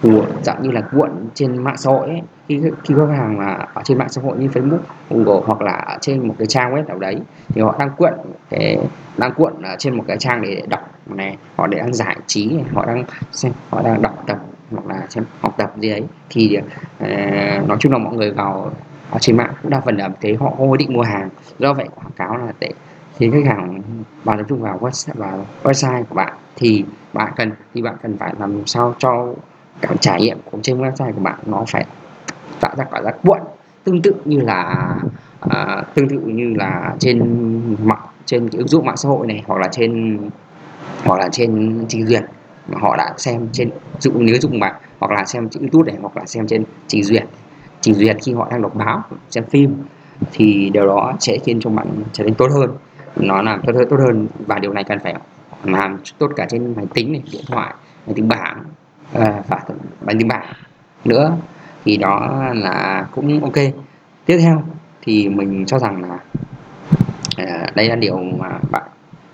của 0.02 0.26
dạng 0.42 0.62
như 0.62 0.70
là 0.70 0.80
cuộn 0.80 1.10
trên 1.34 1.64
mạng 1.64 1.76
xã 1.76 1.90
hội 1.90 2.08
ấy. 2.08 2.22
khi 2.48 2.60
khi 2.84 2.94
khách 2.94 3.16
hàng 3.16 3.38
mà 3.38 3.66
ở 3.74 3.82
trên 3.84 3.98
mạng 3.98 4.08
xã 4.08 4.22
hội 4.22 4.36
như 4.38 4.46
Facebook, 4.46 4.78
Google 5.10 5.40
hoặc 5.46 5.62
là 5.62 5.72
ở 5.72 5.98
trên 6.00 6.28
một 6.28 6.34
cái 6.38 6.46
trang 6.46 6.74
web 6.74 6.86
nào 6.86 6.98
đấy 6.98 7.20
thì 7.48 7.60
họ 7.60 7.76
đang 7.78 7.90
cuộn 7.98 8.12
cái 8.50 8.78
đang 9.16 9.32
cuộn 9.34 9.62
ở 9.62 9.76
trên 9.78 9.96
một 9.96 10.04
cái 10.08 10.16
trang 10.18 10.42
để 10.42 10.62
đọc 10.68 10.90
này 11.06 11.36
họ 11.56 11.66
để 11.66 11.78
đang 11.78 11.94
giải 11.94 12.16
trí 12.26 12.50
này, 12.50 12.64
họ 12.74 12.86
đang 12.86 13.04
xem 13.32 13.52
họ 13.70 13.82
đang 13.82 14.02
đọc 14.02 14.24
tập 14.26 14.38
hoặc 14.70 14.86
là 14.86 15.06
xem 15.08 15.24
học 15.40 15.54
tập 15.58 15.72
gì 15.80 15.90
đấy 15.90 16.02
thì 16.30 16.58
uh, 17.02 17.68
nói 17.68 17.76
chung 17.80 17.92
là 17.92 17.98
mọi 17.98 18.14
người 18.14 18.30
vào 18.30 18.70
ở 19.10 19.18
trên 19.18 19.36
mạng 19.36 19.52
cũng 19.62 19.70
đa 19.70 19.80
phần 19.80 19.96
là 19.96 20.08
thấy 20.22 20.36
họ 20.40 20.52
không 20.58 20.70
có 20.70 20.76
định 20.76 20.92
mua 20.92 21.02
hàng 21.02 21.28
do 21.58 21.72
vậy 21.72 21.88
quảng 21.94 22.10
cáo 22.16 22.36
là 22.36 22.52
để 22.60 22.72
thì 23.18 23.30
khách 23.30 23.46
hàng 23.46 23.82
bạn 24.24 24.38
tập 24.38 24.44
trung 24.48 24.62
vào 24.62 24.78
website 24.78 25.14
vào 25.14 25.46
website 25.62 26.04
của 26.04 26.14
bạn. 26.14 26.32
Thì 26.56 26.84
bạn 27.12 27.32
cần 27.36 27.52
thì 27.74 27.82
bạn 27.82 27.94
cần 28.02 28.16
phải 28.18 28.34
làm 28.38 28.66
sao 28.66 28.94
cho 28.98 29.34
cảm 29.80 29.98
trải 29.98 30.20
nghiệm 30.20 30.38
của 30.44 30.58
trên 30.62 30.78
website 30.78 31.12
của 31.12 31.20
bạn 31.20 31.38
nó 31.46 31.64
phải 31.68 31.86
tạo 32.60 32.74
ra 32.76 32.84
cảm 32.92 33.04
giác 33.04 33.16
cuộn 33.22 33.38
tương 33.84 34.02
tự 34.02 34.14
như 34.24 34.40
là 34.40 34.88
à, 35.40 35.82
tương 35.94 36.08
tự 36.08 36.18
như 36.24 36.54
là 36.54 36.94
trên 36.98 37.76
mạng 37.82 38.06
trên 38.26 38.48
cái 38.48 38.58
ứng 38.58 38.68
dụng 38.68 38.86
mạng 38.86 38.96
xã 38.96 39.08
hội 39.08 39.26
này 39.26 39.42
hoặc 39.46 39.60
là 39.60 39.68
trên 39.72 40.18
hoặc 41.04 41.20
là 41.20 41.28
trên 41.32 41.84
trình 41.88 42.06
duyệt. 42.06 42.24
Mà 42.68 42.78
họ 42.80 42.96
đã 42.96 43.14
xem 43.16 43.48
trên 43.52 43.70
dụng 43.98 44.26
nếu 44.26 44.36
dùng 44.40 44.60
mạng 44.60 44.74
hoặc 44.98 45.12
là 45.12 45.24
xem 45.24 45.48
trên 45.48 45.62
youtube 45.62 45.92
này 45.92 46.00
hoặc 46.02 46.16
là 46.16 46.26
xem 46.26 46.46
trên 46.46 46.64
trình 46.86 47.04
duyệt. 47.04 47.24
Trình 47.80 47.94
duyệt 47.94 48.16
khi 48.22 48.32
họ 48.32 48.48
đang 48.50 48.62
đọc 48.62 48.74
báo 48.74 49.02
xem 49.30 49.44
phim 49.44 49.74
thì 50.32 50.70
điều 50.72 50.86
đó 50.86 51.12
sẽ 51.20 51.38
khiến 51.44 51.60
cho 51.60 51.70
bạn 51.70 51.86
trở 52.12 52.24
nên 52.24 52.34
tốt 52.34 52.50
hơn 52.52 52.70
nó 53.16 53.42
làm 53.42 53.60
tốt 53.66 53.72
hơn 53.76 53.86
tốt 53.90 53.96
hơn 54.00 54.26
và 54.46 54.58
điều 54.58 54.72
này 54.72 54.84
cần 54.84 54.98
phải 54.98 55.14
làm 55.64 55.98
tốt 56.18 56.30
cả 56.36 56.46
trên 56.48 56.74
máy 56.76 56.86
tính 56.94 57.12
này 57.12 57.22
điện 57.32 57.44
thoại 57.46 57.74
máy 58.06 58.14
tính 58.14 58.28
bảng 58.28 58.64
à, 59.12 59.42
và 59.48 59.60
máy 60.06 60.14
tính 60.18 60.28
bảng 60.28 60.46
nữa. 61.04 61.36
Thì 61.84 61.96
đó 61.96 62.44
là 62.54 63.06
cũng 63.14 63.40
ok. 63.40 63.54
Tiếp 64.26 64.38
theo 64.38 64.62
thì 65.02 65.28
mình 65.28 65.66
cho 65.66 65.78
rằng 65.78 66.02
là 66.10 66.18
à, 67.36 67.70
đây 67.74 67.88
là 67.88 67.96
điều 67.96 68.18
mà 68.18 68.58
bạn 68.70 68.82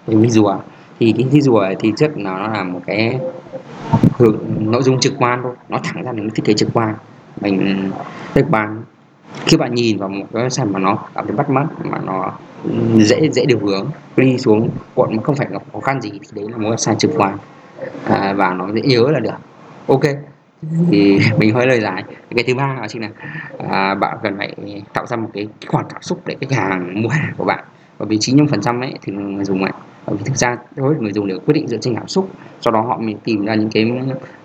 mình 0.07 0.31
rùa. 0.31 0.57
Thì 1.01 1.15
cái 1.19 1.27
thi 1.31 1.41
rùa 1.41 1.67
thì 1.81 1.93
chất 1.97 2.17
nó, 2.17 2.39
nó 2.39 2.49
là 2.49 2.65
một 2.65 2.81
cái 2.87 3.19
hướng 4.19 4.39
nội 4.59 4.83
dung 4.83 5.01
trực 5.01 5.13
quan 5.19 5.41
thôi. 5.43 5.55
Nó 5.69 5.79
thẳng 5.85 6.03
ra 6.05 6.13
là 6.13 6.23
thiết 6.35 6.45
kế 6.45 6.55
trực 6.55 6.69
quan. 6.73 6.95
Mình 7.41 7.91
trực 8.35 8.47
quan 8.51 8.83
khi 9.47 9.57
bạn 9.57 9.75
nhìn 9.75 9.99
vào 9.99 10.09
một 10.09 10.27
cái 10.33 10.51
sản 10.51 10.73
mà 10.73 10.79
nó 10.79 10.99
cảm 11.15 11.27
thấy 11.27 11.37
bắt 11.37 11.51
mắt 11.51 11.67
mà 11.85 11.99
nó 12.05 12.33
dễ 12.97 13.31
dễ 13.33 13.45
điều 13.47 13.59
hướng 13.59 13.91
đi 14.17 14.39
xuống 14.39 14.71
quận 14.95 15.17
mà 15.17 15.23
không 15.23 15.35
phải 15.35 15.47
gặp 15.51 15.63
khó 15.73 15.81
khăn 15.81 16.01
gì 16.01 16.11
thì 16.11 16.19
đấy 16.33 16.47
là 16.51 16.57
một 16.57 16.69
website 16.69 16.95
trực 16.95 17.11
quan. 17.17 17.39
À, 18.05 18.35
và 18.37 18.55
nó 18.55 18.73
dễ 18.73 18.81
nhớ 18.81 19.11
là 19.11 19.21
được. 19.21 19.37
Ok 19.87 20.03
thì 20.91 21.19
mình 21.39 21.55
hơi 21.55 21.67
lời 21.67 21.81
dài 21.81 22.05
cái 22.31 22.45
thứ 22.47 22.55
ba 22.55 22.77
đó 22.81 22.87
chính 22.89 23.03
là 23.03 23.09
à, 23.71 23.95
bạn 23.95 24.19
cần 24.23 24.39
phải 24.39 24.55
tạo 24.93 25.07
ra 25.07 25.17
một 25.17 25.29
cái, 25.35 25.49
cái 25.61 25.69
khoản 25.69 25.85
cảm 25.93 26.03
xúc 26.03 26.21
để 26.27 26.37
khách 26.41 26.53
hàng 26.53 27.03
mua 27.03 27.09
hàng 27.09 27.35
của 27.37 27.45
bạn. 27.45 27.65
Bởi 27.99 28.09
vì 28.09 28.19
95 28.19 28.49
phần 28.49 28.61
trăm 28.61 28.81
ấy 28.81 28.95
thì 29.03 29.13
người 29.13 29.45
dùng 29.45 29.63
ấy 29.63 29.73
bởi 30.07 30.17
vì 30.17 30.25
thực 30.25 30.37
ra 30.37 30.57
đối 30.77 30.95
người 30.95 31.13
dùng 31.13 31.27
đều 31.27 31.39
quyết 31.39 31.55
định 31.55 31.69
dựa 31.69 31.77
trên 31.77 31.95
cảm 31.95 32.09
xúc. 32.09 32.29
Sau 32.61 32.73
đó 32.73 32.81
họ 32.81 32.99
mới 32.99 33.15
tìm 33.25 33.45
ra 33.45 33.55
những 33.55 33.71
cái 33.71 33.93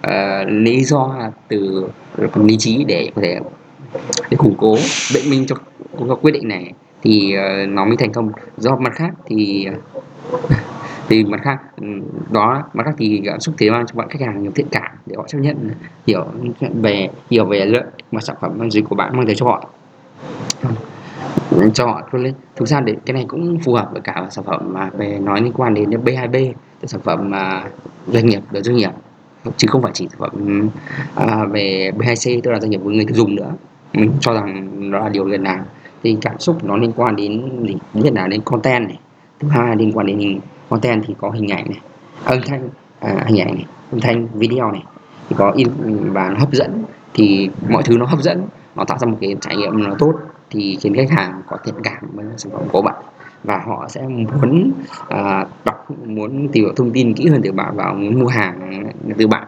uh, 0.07 0.47
lý 0.47 0.83
do 0.83 1.31
từ 1.47 1.89
lý 2.35 2.57
trí 2.57 2.83
để 2.83 3.11
có 3.15 3.21
thể 3.21 3.39
để 4.29 4.37
củng 4.37 4.55
cố 4.57 4.77
biện 5.13 5.29
minh 5.29 5.45
cho, 5.47 5.55
cho 6.07 6.15
quyết 6.15 6.31
định 6.31 6.47
này 6.47 6.73
thì 7.01 7.35
uh, 7.35 7.69
nó 7.69 7.85
mới 7.85 7.97
thành 7.97 8.11
công. 8.11 8.31
Do 8.57 8.75
mặt 8.75 8.93
khác 8.95 9.11
thì 9.25 9.67
thì 11.09 11.23
mặt 11.23 11.41
khác 11.43 11.59
ừ, 11.81 11.87
đó 12.31 12.63
mặt 12.73 12.83
khác 12.85 12.95
thì 12.97 13.21
cảm 13.25 13.39
xúc 13.39 13.55
thì 13.57 13.69
mang 13.69 13.85
cho 13.87 13.93
bạn 13.95 14.09
khách 14.09 14.21
hàng 14.21 14.41
nhiều 14.41 14.51
thiện 14.55 14.67
cảm 14.71 14.91
để 15.05 15.15
họ 15.17 15.25
chấp 15.27 15.37
nhận 15.37 15.71
hiểu 16.07 16.25
về 16.81 17.09
hiểu 17.29 17.45
về 17.45 17.65
lợi 17.65 17.83
mà 18.11 18.21
sản 18.21 18.35
phẩm 18.41 18.71
dịch 18.71 18.85
của 18.89 18.95
bạn 18.95 19.17
mang 19.17 19.25
tới 19.25 19.35
cho 19.35 19.45
họ. 19.45 19.69
Cho 21.73 21.85
họ 21.85 22.09
lên. 22.11 22.33
Thực 22.55 22.67
ra 22.67 22.81
để 22.81 22.95
cái 23.05 23.13
này 23.13 23.25
cũng 23.27 23.59
phù 23.59 23.73
hợp 23.73 23.89
với 23.91 24.01
cả 24.01 24.27
sản 24.31 24.45
phẩm 24.45 24.73
mà 24.73 24.89
về 24.89 25.19
nói 25.19 25.41
liên 25.41 25.53
quan 25.53 25.73
đến 25.73 25.89
B2B 25.89 26.53
sản 26.83 27.01
phẩm 27.01 27.29
mà 27.29 27.63
doanh 28.07 28.25
nghiệp 28.25 28.41
đối 28.51 28.63
doanh 28.63 28.75
nghiệp. 28.75 28.91
Chứ 29.57 29.67
không 29.67 29.81
phải 29.81 29.91
chỉ 29.95 30.07
sản 30.09 30.19
phẩm 30.19 30.69
à, 31.15 31.45
về 31.45 31.91
B2C 31.97 32.41
tức 32.43 32.51
là 32.51 32.59
doanh 32.59 32.71
nghiệp 32.71 32.81
với 32.83 32.95
người 32.95 33.05
tiêu 33.05 33.15
dùng 33.15 33.35
nữa 33.35 33.51
mình 33.93 34.11
cho 34.19 34.33
rằng 34.33 34.91
đó 34.91 34.99
là 34.99 35.09
điều 35.09 35.25
liền 35.25 35.43
nào? 35.43 35.65
Thì 36.03 36.17
cảm 36.21 36.39
xúc 36.39 36.63
nó 36.63 36.77
liên 36.77 36.91
quan 36.95 37.15
đến 37.15 37.65
gì? 37.67 37.75
Nhất 37.93 38.13
là 38.13 38.27
đến 38.27 38.41
content 38.45 38.87
này. 38.87 38.99
Thứ 39.39 39.47
hai 39.47 39.75
liên 39.75 39.91
quan 39.91 40.07
đến 40.07 40.19
hình 40.19 40.39
content 40.69 41.03
thì 41.07 41.15
có 41.17 41.29
hình 41.29 41.51
ảnh 41.51 41.65
này 41.69 41.79
âm 42.23 42.39
thanh 42.45 42.69
à, 42.99 43.23
hình 43.27 43.41
ảnh 43.41 43.55
này 43.55 43.65
âm 43.91 44.01
thanh 44.01 44.27
video 44.33 44.71
này. 44.71 44.83
Thì 45.29 45.35
có 45.39 45.51
in 45.51 45.67
và 46.13 46.29
nó 46.29 46.39
hấp 46.39 46.51
dẫn 46.51 46.83
thì 47.13 47.49
mọi 47.69 47.83
thứ 47.83 47.97
nó 47.97 48.05
hấp 48.05 48.21
dẫn 48.21 48.47
nó 48.75 48.83
tạo 48.83 48.97
ra 48.97 49.07
một 49.07 49.17
cái 49.21 49.35
trải 49.41 49.55
nghiệm 49.55 49.83
nó 49.83 49.95
tốt 49.99 50.13
thì 50.49 50.77
khiến 50.81 50.95
khách 50.95 51.09
hàng 51.09 51.41
có 51.47 51.57
thiện 51.65 51.75
cảm 51.83 52.03
với 52.13 52.25
sản 52.37 52.51
phẩm 52.53 52.63
của 52.71 52.81
bạn. 52.81 52.95
Và 53.43 53.61
họ 53.65 53.85
sẽ 53.89 54.01
muốn 54.01 54.71
à, 55.09 55.45
đọc 55.65 55.87
muốn 56.05 56.47
tìm 56.47 56.63
hiểu 56.63 56.73
thông 56.75 56.91
tin 56.91 57.13
kỹ 57.13 57.27
hơn 57.27 57.41
từ 57.43 57.51
bạn 57.51 57.75
và 57.75 57.93
muốn 57.93 58.19
mua 58.19 58.27
hàng 58.27 58.83
từ 59.17 59.27
bạn 59.27 59.47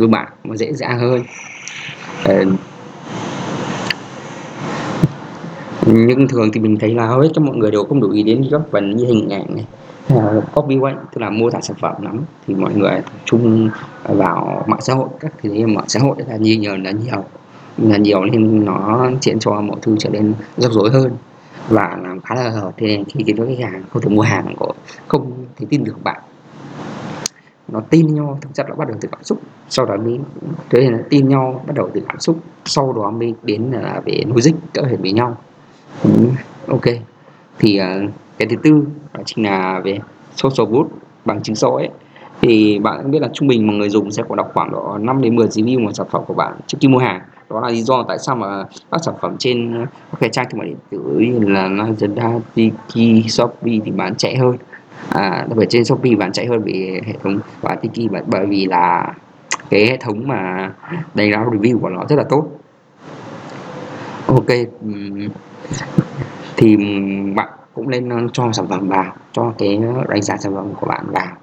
từ 0.00 0.08
bạn 0.08 0.28
nó 0.44 0.56
dễ 0.56 0.72
dàng 0.72 0.98
hơn. 0.98 1.22
À, 2.24 2.34
nhưng 5.86 6.28
thường 6.28 6.50
thì 6.52 6.60
mình 6.60 6.78
thấy 6.78 6.94
là 6.94 7.06
hầu 7.06 7.20
hết 7.20 7.28
các 7.34 7.44
mọi 7.44 7.56
người 7.56 7.70
đều 7.70 7.84
không 7.84 8.00
đủ 8.00 8.10
ý 8.10 8.22
đến 8.22 8.44
các 8.50 8.60
phần 8.70 8.96
như 8.96 9.04
hình 9.04 9.28
ảnh 9.28 9.54
này. 9.54 9.66
Ờ, 10.08 10.42
copy 10.54 10.76
copyright 10.76 10.98
tức 11.12 11.20
là 11.20 11.30
mô 11.30 11.50
tả 11.50 11.60
sản 11.60 11.76
phẩm 11.80 12.02
lắm. 12.02 12.20
Thì 12.46 12.54
mọi 12.54 12.74
người 12.74 12.90
tập 12.90 13.12
trung 13.24 13.70
vào 14.02 14.64
mạng 14.66 14.80
xã 14.82 14.94
hội 14.94 15.08
các 15.20 15.32
cái 15.42 15.66
mạng 15.66 15.88
xã 15.88 16.00
hội 16.00 16.16
là 16.26 16.36
nhiều 16.36 16.58
nhiều 16.58 16.76
là 16.76 16.90
nhiều 16.90 17.24
là 17.78 17.96
nhiều 17.96 18.24
nên 18.24 18.64
nó 18.64 19.10
khiến 19.22 19.38
cho 19.38 19.60
mọi 19.60 19.76
thứ 19.82 19.96
trở 19.98 20.10
nên 20.10 20.34
rắc 20.56 20.72
rối 20.72 20.90
hơn 20.90 21.10
và 21.68 21.98
làm 22.02 22.20
khá 22.20 22.34
là 22.34 22.50
hợp 22.50 22.72
thế 22.76 22.86
nên 22.86 23.04
khi 23.04 23.24
cái 23.26 23.46
khách 23.48 23.64
hàng, 23.64 23.82
không 23.90 24.02
thể 24.02 24.08
mua 24.08 24.22
hàng 24.22 24.54
của 24.56 24.72
không 25.08 25.32
thể 25.56 25.66
tin 25.70 25.84
được 25.84 26.04
bạn. 26.04 26.22
Nó 27.68 27.80
tin 27.80 28.14
nhau, 28.14 28.38
thực 28.40 28.54
chất 28.54 28.66
là 28.68 28.74
bắt 28.74 28.88
đầu 28.88 28.96
từ 29.00 29.08
cảm 29.12 29.24
xúc. 29.24 29.40
Sau 29.68 29.86
đó 29.86 29.96
mới, 29.96 30.18
thế 30.70 30.80
nên 30.80 30.92
là 30.92 30.98
tin 31.10 31.28
nhau, 31.28 31.64
bắt 31.66 31.74
đầu 31.76 31.90
từ 31.94 32.02
cảm 32.08 32.20
xúc. 32.20 32.38
Sau 32.64 32.92
đó 32.92 33.10
mới 33.10 33.34
đến 33.42 33.70
là 33.70 34.00
về 34.04 34.22
logic 34.26 34.52
cỡ 34.74 34.82
thể 34.82 34.96
với 34.96 35.12
nhau. 35.12 35.36
Ừ, 36.04 36.10
ok. 36.66 36.84
Thì 37.58 37.80
uh, 37.80 38.10
cái 38.38 38.48
thứ 38.48 38.56
tư 38.62 38.84
đó 39.12 39.20
chính 39.24 39.44
là 39.44 39.80
về 39.84 39.98
social 40.36 40.72
good 40.72 40.86
bằng 41.24 41.42
chứng 41.42 41.56
số 41.56 41.74
ấy. 41.74 41.88
Thì 42.40 42.78
bạn 42.78 43.10
biết 43.10 43.22
là 43.22 43.28
trung 43.32 43.48
bình 43.48 43.66
một 43.66 43.72
người 43.72 43.88
dùng 43.88 44.10
sẽ 44.10 44.22
có 44.28 44.36
đọc 44.36 44.50
khoảng 44.54 44.70
độ 44.72 44.98
5 45.00 45.22
đến 45.22 45.36
10 45.36 45.46
review 45.46 45.84
một 45.84 45.90
sản 45.94 46.06
phẩm 46.10 46.22
của 46.26 46.34
bạn 46.34 46.52
trước 46.66 46.78
khi 46.80 46.88
mua 46.88 46.98
hàng. 46.98 47.20
Đó 47.50 47.60
là 47.60 47.68
lý 47.68 47.82
do 47.82 48.04
tại 48.08 48.18
sao 48.18 48.36
mà 48.36 48.64
các 48.90 49.00
sản 49.04 49.14
phẩm 49.20 49.36
trên 49.38 49.86
các 50.10 50.20
cái 50.20 50.30
trang 50.30 50.46
thương 50.50 50.58
mại 50.58 50.68
điện 50.68 50.78
tử 50.90 50.98
như 51.18 51.48
là 51.48 51.68
Lazada, 51.68 52.40
Tiki, 52.54 53.26
Shopee 53.28 53.78
thì 53.84 53.90
bán 53.90 54.14
chạy 54.16 54.36
hơn. 54.36 54.56
À, 55.08 55.46
đặc 55.48 55.56
biệt 55.58 55.66
trên 55.68 55.84
Shopee 55.84 56.14
bán 56.14 56.32
chạy 56.32 56.46
hơn 56.46 56.62
vì 56.62 57.00
hệ 57.06 57.12
thống 57.22 57.38
và 57.60 57.74
Tiki 57.74 58.10
bởi 58.26 58.46
vì 58.46 58.66
là 58.66 59.14
cái 59.70 59.86
hệ 59.86 59.96
thống 59.96 60.28
mà 60.28 60.72
đánh 61.14 61.32
giá 61.32 61.44
review 61.44 61.78
của 61.78 61.88
nó 61.88 62.04
rất 62.08 62.16
là 62.16 62.24
tốt 62.28 62.46
ok 64.34 64.46
thì 66.56 66.76
bạn 67.36 67.48
cũng 67.74 67.90
nên 67.90 68.28
cho 68.32 68.52
sản 68.52 68.66
phẩm 68.68 68.88
vào 68.88 69.14
cho 69.32 69.52
cái 69.58 69.80
đánh 70.08 70.22
giá 70.22 70.36
sản 70.36 70.54
phẩm 70.54 70.68
của 70.80 70.86
bạn 70.86 71.04
vào. 71.06 71.36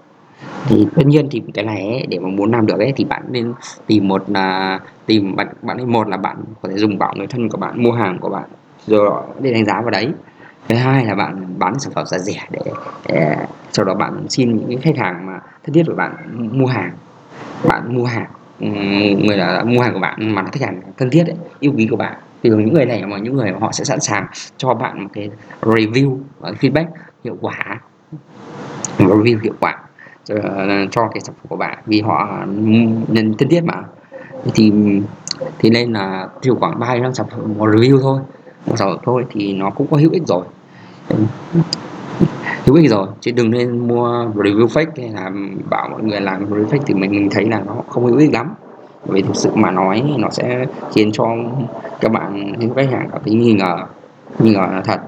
Thì 0.67 0.87
tất 0.95 1.05
nhiên 1.05 1.27
thì 1.31 1.41
cái 1.53 1.65
này 1.65 1.81
ấy, 1.81 2.05
để 2.09 2.19
mà 2.19 2.29
muốn 2.29 2.51
làm 2.51 2.65
được 2.65 2.79
ấy 2.79 2.93
thì 2.95 3.05
bạn 3.05 3.23
nên 3.29 3.53
tìm 3.87 4.07
một 4.07 4.23
là 4.29 4.79
tìm 5.05 5.35
bạn 5.35 5.47
bạn 5.61 5.77
nên 5.77 5.91
một 5.91 6.07
là 6.07 6.17
bạn 6.17 6.37
có 6.61 6.69
thể 6.69 6.77
dùng 6.77 6.97
bảo 6.97 7.13
người 7.17 7.27
thân 7.27 7.49
của 7.49 7.57
bạn 7.57 7.83
mua 7.83 7.91
hàng 7.91 8.19
của 8.19 8.29
bạn 8.29 8.49
rồi 8.87 9.23
để 9.41 9.53
đánh 9.53 9.65
giá 9.65 9.81
vào 9.81 9.89
đấy. 9.89 10.11
Thứ 10.67 10.75
hai 10.75 11.05
là 11.05 11.15
bạn 11.15 11.55
bán 11.59 11.79
sản 11.79 11.93
phẩm 11.95 12.05
giá 12.05 12.17
rẻ 12.17 12.47
để, 12.51 12.61
để 13.07 13.35
sau 13.71 13.85
đó 13.85 13.93
bạn 13.93 14.25
xin 14.29 14.67
những 14.67 14.81
khách 14.81 14.97
hàng 14.97 15.25
mà 15.25 15.39
thân 15.63 15.73
thiết 15.73 15.83
của 15.87 15.95
bạn 15.95 16.13
mua 16.51 16.65
hàng. 16.65 16.91
Bạn 17.69 17.95
mua 17.95 18.05
hàng 18.05 18.29
người 19.19 19.37
là 19.37 19.63
mua 19.63 19.81
hàng 19.81 19.93
của 19.93 19.99
bạn 19.99 20.35
mà 20.35 20.43
khách 20.43 20.61
hàng 20.61 20.81
thân 20.97 21.09
thiết 21.09 21.27
ấy, 21.27 21.35
yêu 21.59 21.73
quý 21.77 21.87
của 21.91 21.97
bạn 21.97 22.13
thì 22.43 22.49
những 22.49 22.73
người 22.73 22.85
này 22.85 23.05
mà 23.05 23.17
những 23.17 23.35
người 23.35 23.51
họ 23.61 23.71
sẽ 23.71 23.83
sẵn 23.83 23.99
sàng 23.99 24.27
cho 24.57 24.73
bạn 24.73 25.03
một 25.03 25.09
cái 25.13 25.29
review 25.61 26.17
và 26.39 26.51
feedback 26.51 26.85
hiệu 27.23 27.37
quả 27.41 27.79
review 28.97 29.39
hiệu 29.39 29.53
quả 29.59 29.79
ờ, 30.29 30.37
cho 30.91 31.07
cái 31.07 31.21
sản 31.21 31.35
phẩm 31.35 31.45
của 31.49 31.55
bạn. 31.55 31.77
Vì 31.85 32.01
họ 32.01 32.45
nên 33.07 33.33
thân 33.37 33.49
thiết 33.49 33.63
mà. 33.63 33.83
Thì 34.53 34.73
thì 35.59 35.69
nên 35.69 35.93
là 35.93 36.27
chỉ 36.41 36.49
khoảng 36.59 36.79
ba 36.79 36.95
năm 36.95 37.13
sản 37.13 37.25
phẩm 37.31 37.53
một 37.57 37.69
review 37.69 38.01
thôi. 38.01 38.19
Một 38.65 38.75
sản 38.77 38.87
phẩm 38.89 38.99
thôi 39.03 39.25
thì 39.31 39.53
nó 39.53 39.69
cũng 39.69 39.87
có 39.91 39.97
hữu 39.97 40.11
ích 40.11 40.27
rồi. 40.27 40.45
Hữu 42.65 42.75
ích 42.75 42.89
rồi, 42.89 43.07
chứ 43.21 43.31
đừng 43.31 43.51
nên 43.51 43.87
mua 43.87 44.25
review 44.35 44.67
fake 44.67 44.91
hay 44.97 45.09
là 45.09 45.31
bảo 45.69 45.89
mọi 45.89 46.03
người 46.03 46.21
làm 46.21 46.45
review 46.45 46.65
fake 46.65 46.83
thì 46.85 46.93
mình 46.93 47.29
thấy 47.31 47.45
là 47.45 47.61
nó 47.65 47.75
không 47.89 48.05
hữu 48.05 48.17
ích 48.17 48.33
lắm 48.33 48.53
vì 49.05 49.21
thực 49.21 49.35
sự 49.35 49.51
mà 49.55 49.71
nói 49.71 50.03
nó 50.17 50.29
sẽ 50.29 50.65
khiến 50.95 51.09
cho 51.13 51.25
các 52.01 52.11
bạn 52.11 52.53
những 52.59 52.73
khách 52.75 52.89
hàng 52.91 53.09
cảm 53.11 53.21
thấy 53.25 53.33
nghi 53.33 53.53
ngờ 53.53 53.85
nghi 54.39 54.51
ngờ 54.51 54.67
là 54.71 54.81
thật. 54.81 54.99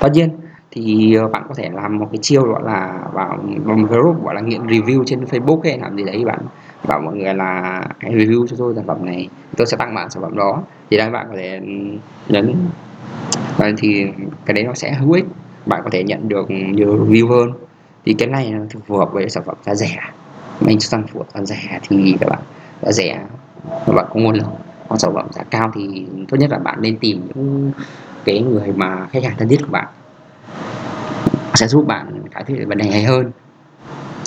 Tất 0.00 0.08
nhiên 0.12 0.30
thì 0.70 1.14
ờ, 1.14 1.28
bạn 1.28 1.42
có 1.48 1.54
thể 1.54 1.70
làm 1.74 1.98
một 1.98 2.08
cái 2.12 2.18
chiêu 2.22 2.42
gọi 2.42 2.62
là 2.64 2.98
vào, 3.12 3.38
vào 3.64 3.76
một 3.76 3.88
group 3.90 4.24
gọi 4.24 4.34
là 4.34 4.40
nghiện 4.40 4.62
review 4.66 5.04
trên 5.04 5.24
Facebook 5.24 5.60
hay 5.64 5.78
làm 5.78 5.96
gì 5.96 6.04
đấy 6.04 6.24
bạn 6.24 6.38
bảo 6.88 7.00
mọi 7.00 7.14
người 7.14 7.34
là 7.34 7.82
hãy 7.98 8.12
review 8.12 8.46
cho 8.46 8.56
tôi 8.58 8.74
sản 8.74 8.86
phẩm 8.86 9.06
này 9.06 9.28
tôi 9.56 9.66
sẽ 9.66 9.76
tặng 9.76 9.94
bạn 9.94 10.10
sản 10.10 10.22
phẩm 10.22 10.36
đó. 10.36 10.62
Thì 10.90 10.96
đây 10.96 11.10
bạn 11.10 11.26
có 11.30 11.36
thể 11.36 11.60
ừ, 11.60 11.98
nhấn. 12.28 12.54
Và 13.56 13.72
thì 13.78 14.06
cái 14.44 14.54
đấy 14.54 14.64
nó 14.64 14.74
sẽ 14.74 14.92
hữu 14.92 15.12
ích. 15.12 15.24
Bạn 15.66 15.80
có 15.84 15.90
thể 15.92 16.04
nhận 16.04 16.28
được 16.28 16.50
nhiều 16.50 17.06
review 17.06 17.28
hơn. 17.28 17.52
Thì 18.04 18.14
cái 18.14 18.28
này 18.28 18.50
nó 18.50 18.64
phù 18.86 18.96
hợp 18.96 19.12
với 19.12 19.28
sản 19.28 19.42
phẩm 19.46 19.56
giá 19.62 19.74
rẻ 19.74 19.98
mình 20.60 20.78
cho 20.78 20.88
sản 20.88 21.46
rẻ 21.46 21.78
thì 21.88 22.16
các 22.20 22.28
bạn 22.30 22.38
đã 22.82 22.92
rẻ. 22.92 23.20
Các 23.86 23.92
bạn 23.94 24.06
có 24.10 24.20
nguồn 24.20 24.34
lực. 24.34 24.46
Còn 24.88 24.98
sản 24.98 25.14
phẩm 25.14 25.26
giá 25.32 25.42
cao 25.50 25.72
thì 25.74 26.06
tốt 26.28 26.36
nhất 26.36 26.50
là 26.50 26.58
bạn 26.58 26.78
nên 26.82 26.98
tìm 26.98 27.28
những 27.34 27.72
cái 28.24 28.40
người 28.40 28.72
mà 28.76 29.06
khách 29.06 29.24
hàng 29.24 29.34
thân 29.38 29.48
thiết 29.48 29.60
của 29.60 29.70
bạn. 29.70 29.86
Sẽ 31.54 31.66
giúp 31.66 31.86
bạn 31.86 32.22
cải 32.34 32.44
thiện 32.44 32.68
vấn 32.68 32.78
đề 32.78 32.90
này 32.90 33.04
hơn. 33.04 33.30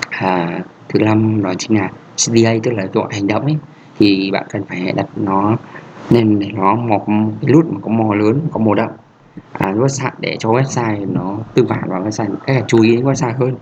À, 0.10 0.60
thứ 0.90 1.00
năm 1.00 1.44
đó 1.44 1.54
chính 1.58 1.78
là 1.78 1.90
CDA 2.16 2.54
tức 2.64 2.72
là 2.72 2.86
gọi 2.94 3.08
hành 3.12 3.28
động 3.28 3.46
ấy. 3.46 3.58
Thì 4.00 4.32
bạn 4.32 4.46
cần 4.50 4.64
phải 4.64 4.94
đặt 4.96 5.08
nó 5.16 5.58
nên 6.10 6.40
để 6.40 6.52
nó 6.54 6.76
một 6.76 7.06
cái 7.42 7.52
nút 7.52 7.66
mà 7.74 7.80
có 7.82 7.90
màu 7.92 8.14
lớn 8.14 8.42
có 8.52 8.60
màu 8.60 8.74
đậm. 8.74 8.90
À, 9.54 9.72
website 9.72 10.12
để 10.20 10.36
cho 10.40 10.50
website 10.50 11.14
nó 11.14 11.38
tư 11.54 11.64
bản 11.70 11.84
vào 11.88 12.04
website 12.04 12.36
khách 12.46 12.54
là 12.54 12.62
chú 12.68 12.82
ý 12.82 12.96
đến 12.96 13.06
website 13.06 13.34
hơn. 13.38 13.56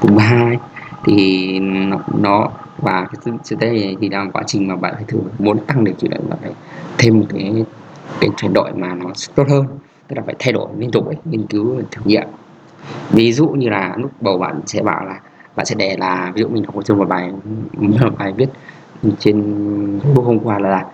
Thứ 0.00 0.18
hai 0.18 0.58
thì 1.04 1.58
nó, 1.60 1.98
nó 2.20 2.50
và 2.78 3.06
cái 3.12 3.34
sự 3.44 3.56
đây 3.60 3.96
thì 4.00 4.08
đang 4.08 4.32
quá 4.32 4.42
trình 4.46 4.68
mà 4.68 4.76
bạn 4.76 4.94
phải 4.94 5.04
thử 5.08 5.18
muốn 5.38 5.66
tăng 5.66 5.84
được 5.84 5.92
chịu 5.98 6.10
đựng 6.10 6.30
bạn 6.30 6.38
phải 6.42 6.52
thêm 6.98 7.20
một 7.20 7.26
cái 7.28 7.64
cái 8.20 8.30
chuyển 8.36 8.52
đổi 8.52 8.72
mà 8.72 8.94
nó 8.94 9.06
tốt 9.34 9.44
hơn. 9.48 9.66
Tức 10.08 10.16
là 10.16 10.22
phải 10.26 10.34
thay 10.38 10.52
đổi 10.52 10.68
liên 10.78 10.90
tục 10.90 11.06
ấy, 11.06 11.16
nghiên 11.24 11.46
cứu 11.46 11.82
thử 11.90 12.02
nghiệm. 12.04 12.28
Ví 13.10 13.32
dụ 13.32 13.48
như 13.48 13.68
là 13.68 13.94
lúc 13.96 14.10
bầu 14.20 14.38
bạn 14.38 14.60
sẽ 14.66 14.82
bảo 14.82 15.04
là 15.04 15.20
bạn 15.56 15.66
sẽ 15.66 15.74
để 15.78 15.96
là 15.98 16.32
ví 16.34 16.42
dụ 16.42 16.48
mình 16.48 16.64
học 16.64 16.74
một 16.74 16.84
chương 16.84 16.98
một 16.98 17.08
bài 17.08 17.32
một 17.78 18.18
bài 18.18 18.32
viết 18.36 18.48
trên 19.18 19.40
Facebook 19.98 20.22
hôm 20.22 20.38
qua 20.38 20.58
là 20.58 20.84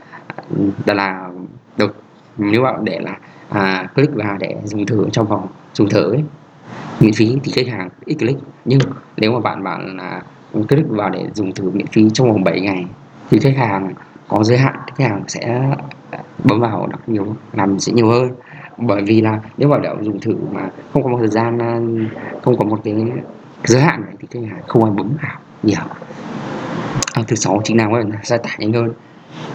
là, 0.87 0.95
là 0.95 1.31
được 1.77 1.97
nếu 2.39 2.63
bạn 2.63 2.85
để 2.85 3.01
là 3.01 3.19
à, 3.49 3.89
click 3.95 4.15
vào 4.15 4.37
để 4.41 4.57
dùng 4.65 4.87
thử 4.87 5.07
trong 5.13 5.27
vòng 5.27 5.47
dùng 5.75 5.89
thử 5.89 6.13
ấy, 6.13 6.25
miễn 7.01 7.13
phí 7.13 7.39
thì 7.45 7.53
khách 7.53 7.69
hàng 7.69 7.89
ít 8.05 8.15
click 8.15 8.41
nhưng 8.65 8.79
nếu 9.17 9.33
mà 9.33 9.41
bạn 9.41 9.65
bạn 9.65 9.97
là 9.97 10.23
click 10.69 10.89
vào 10.89 11.11
để 11.11 11.27
dùng 11.35 11.53
thử 11.53 11.71
miễn 11.71 11.87
phí 11.87 12.11
trong 12.11 12.33
vòng 12.33 12.45
7 12.45 12.61
ngày 12.61 12.87
thì 13.31 13.39
khách 13.39 13.57
hàng 13.57 13.95
có 14.29 14.45
giới 14.45 14.59
hạn 14.59 14.75
khách 14.97 15.09
hàng 15.09 15.23
sẽ 15.29 15.73
bấm 16.45 16.61
vào 16.61 16.87
đọc 16.87 17.01
nhiều 17.07 17.37
làm 17.53 17.79
sẽ 17.79 17.93
nhiều 17.93 18.09
hơn. 18.09 18.31
Bởi 18.79 19.03
vì 19.03 19.21
là 19.21 19.41
nếu 19.57 19.69
mà 19.69 19.79
đậu 19.79 19.97
dùng 20.03 20.21
thử 20.21 20.37
mà 20.53 20.71
không 20.93 21.03
có 21.03 21.09
một 21.09 21.17
thời 21.19 21.29
gian 21.29 21.59
à, 21.59 21.81
không 22.43 22.59
có 22.59 22.65
một 22.65 22.81
cái 22.85 22.95
giới 23.65 23.83
hạn 23.83 24.03
này 24.07 24.15
thì 24.21 24.27
khách 24.31 24.49
hàng 24.51 24.63
không 24.67 24.85
ai 24.85 24.93
bấm 24.93 25.17
vào 25.23 25.39
nhiều. 25.63 25.81
À, 27.13 27.23
thứ 27.29 27.37
sáu 27.37 27.61
chính 27.65 27.77
là 27.77 27.89
gia 28.23 28.37
tải 28.37 28.57
nhanh 28.59 28.73
hơn. 28.73 28.93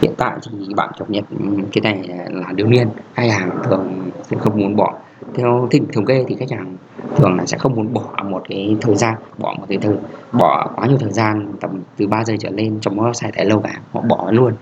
Hiện 0.01 0.13
tại 0.17 0.33
thì 0.51 0.73
bạn 0.73 0.89
cập 0.99 1.09
nhật 1.09 1.23
ừ, 1.39 1.45
cái 1.71 1.93
này 1.93 2.09
là 2.29 2.51
đương 2.55 2.71
nhiên 2.71 2.87
khách 3.13 3.31
hàng 3.31 3.49
thường 3.63 4.11
sẽ 4.23 4.37
không 4.39 4.59
muốn 4.59 4.75
bỏ 4.75 4.93
theo 5.35 5.67
thịnh 5.71 5.87
thống 5.93 6.05
kê 6.05 6.25
thì 6.27 6.35
khách 6.39 6.51
hàng 6.51 6.75
thường 7.15 7.37
là 7.37 7.45
sẽ 7.45 7.57
không 7.57 7.75
muốn 7.75 7.93
bỏ 7.93 8.23
một 8.23 8.43
cái 8.49 8.77
thời 8.81 8.95
gian 8.95 9.15
bỏ 9.37 9.53
một 9.59 9.65
cái 9.69 9.77
thời 9.81 9.95
bỏ 10.31 10.71
quá 10.75 10.87
nhiều 10.87 10.97
thời 10.97 11.11
gian 11.11 11.53
tầm 11.59 11.81
từ 11.97 12.07
3 12.07 12.23
giây 12.23 12.37
trở 12.37 12.49
lên 12.49 12.79
trong 12.81 12.99
website 12.99 13.31
thái 13.33 13.45
lâu 13.45 13.59
cả 13.59 13.81
họ 13.91 14.01
bỏ 14.01 14.31
luôn. 14.31 14.53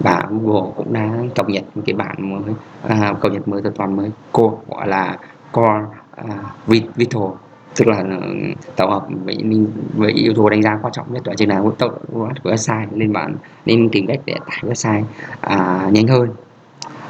Và 0.00 0.26
Google 0.30 0.70
cũng 0.76 0.92
đã 0.92 1.10
cập 1.34 1.48
nhật 1.48 1.64
một 1.74 1.82
cái 1.86 1.94
bản 1.94 2.16
mới 2.30 2.54
à, 2.88 3.14
cập 3.20 3.32
nhật 3.32 3.48
mới 3.48 3.62
từ 3.64 3.70
toàn 3.76 3.96
mới 3.96 4.10
cô 4.32 4.58
gọi 4.68 4.88
là 4.88 5.18
Core 5.52 5.84
à, 6.16 6.24
Vital 6.66 7.22
tức 7.76 7.88
là 7.88 7.96
ờ, 7.96 8.20
tổng 8.76 8.90
hợp 8.90 9.06
với 9.24 9.36
với 9.94 10.12
yếu 10.12 10.34
tố 10.34 10.50
đánh 10.50 10.62
giá 10.62 10.78
quan 10.82 10.92
trọng 10.92 11.12
nhất 11.12 11.22
đó 11.24 11.32
chính 11.36 11.48
là 11.48 11.62
tốc 11.78 11.92
độ 11.92 11.98
của 12.12 12.30
website 12.42 12.86
nên 12.90 13.12
bạn 13.12 13.34
nên 13.66 13.88
tìm 13.88 14.06
cách 14.06 14.20
để 14.24 14.34
tải 14.46 14.58
website 14.62 15.02
à, 15.40 15.88
nhanh 15.92 16.06
hơn. 16.06 16.28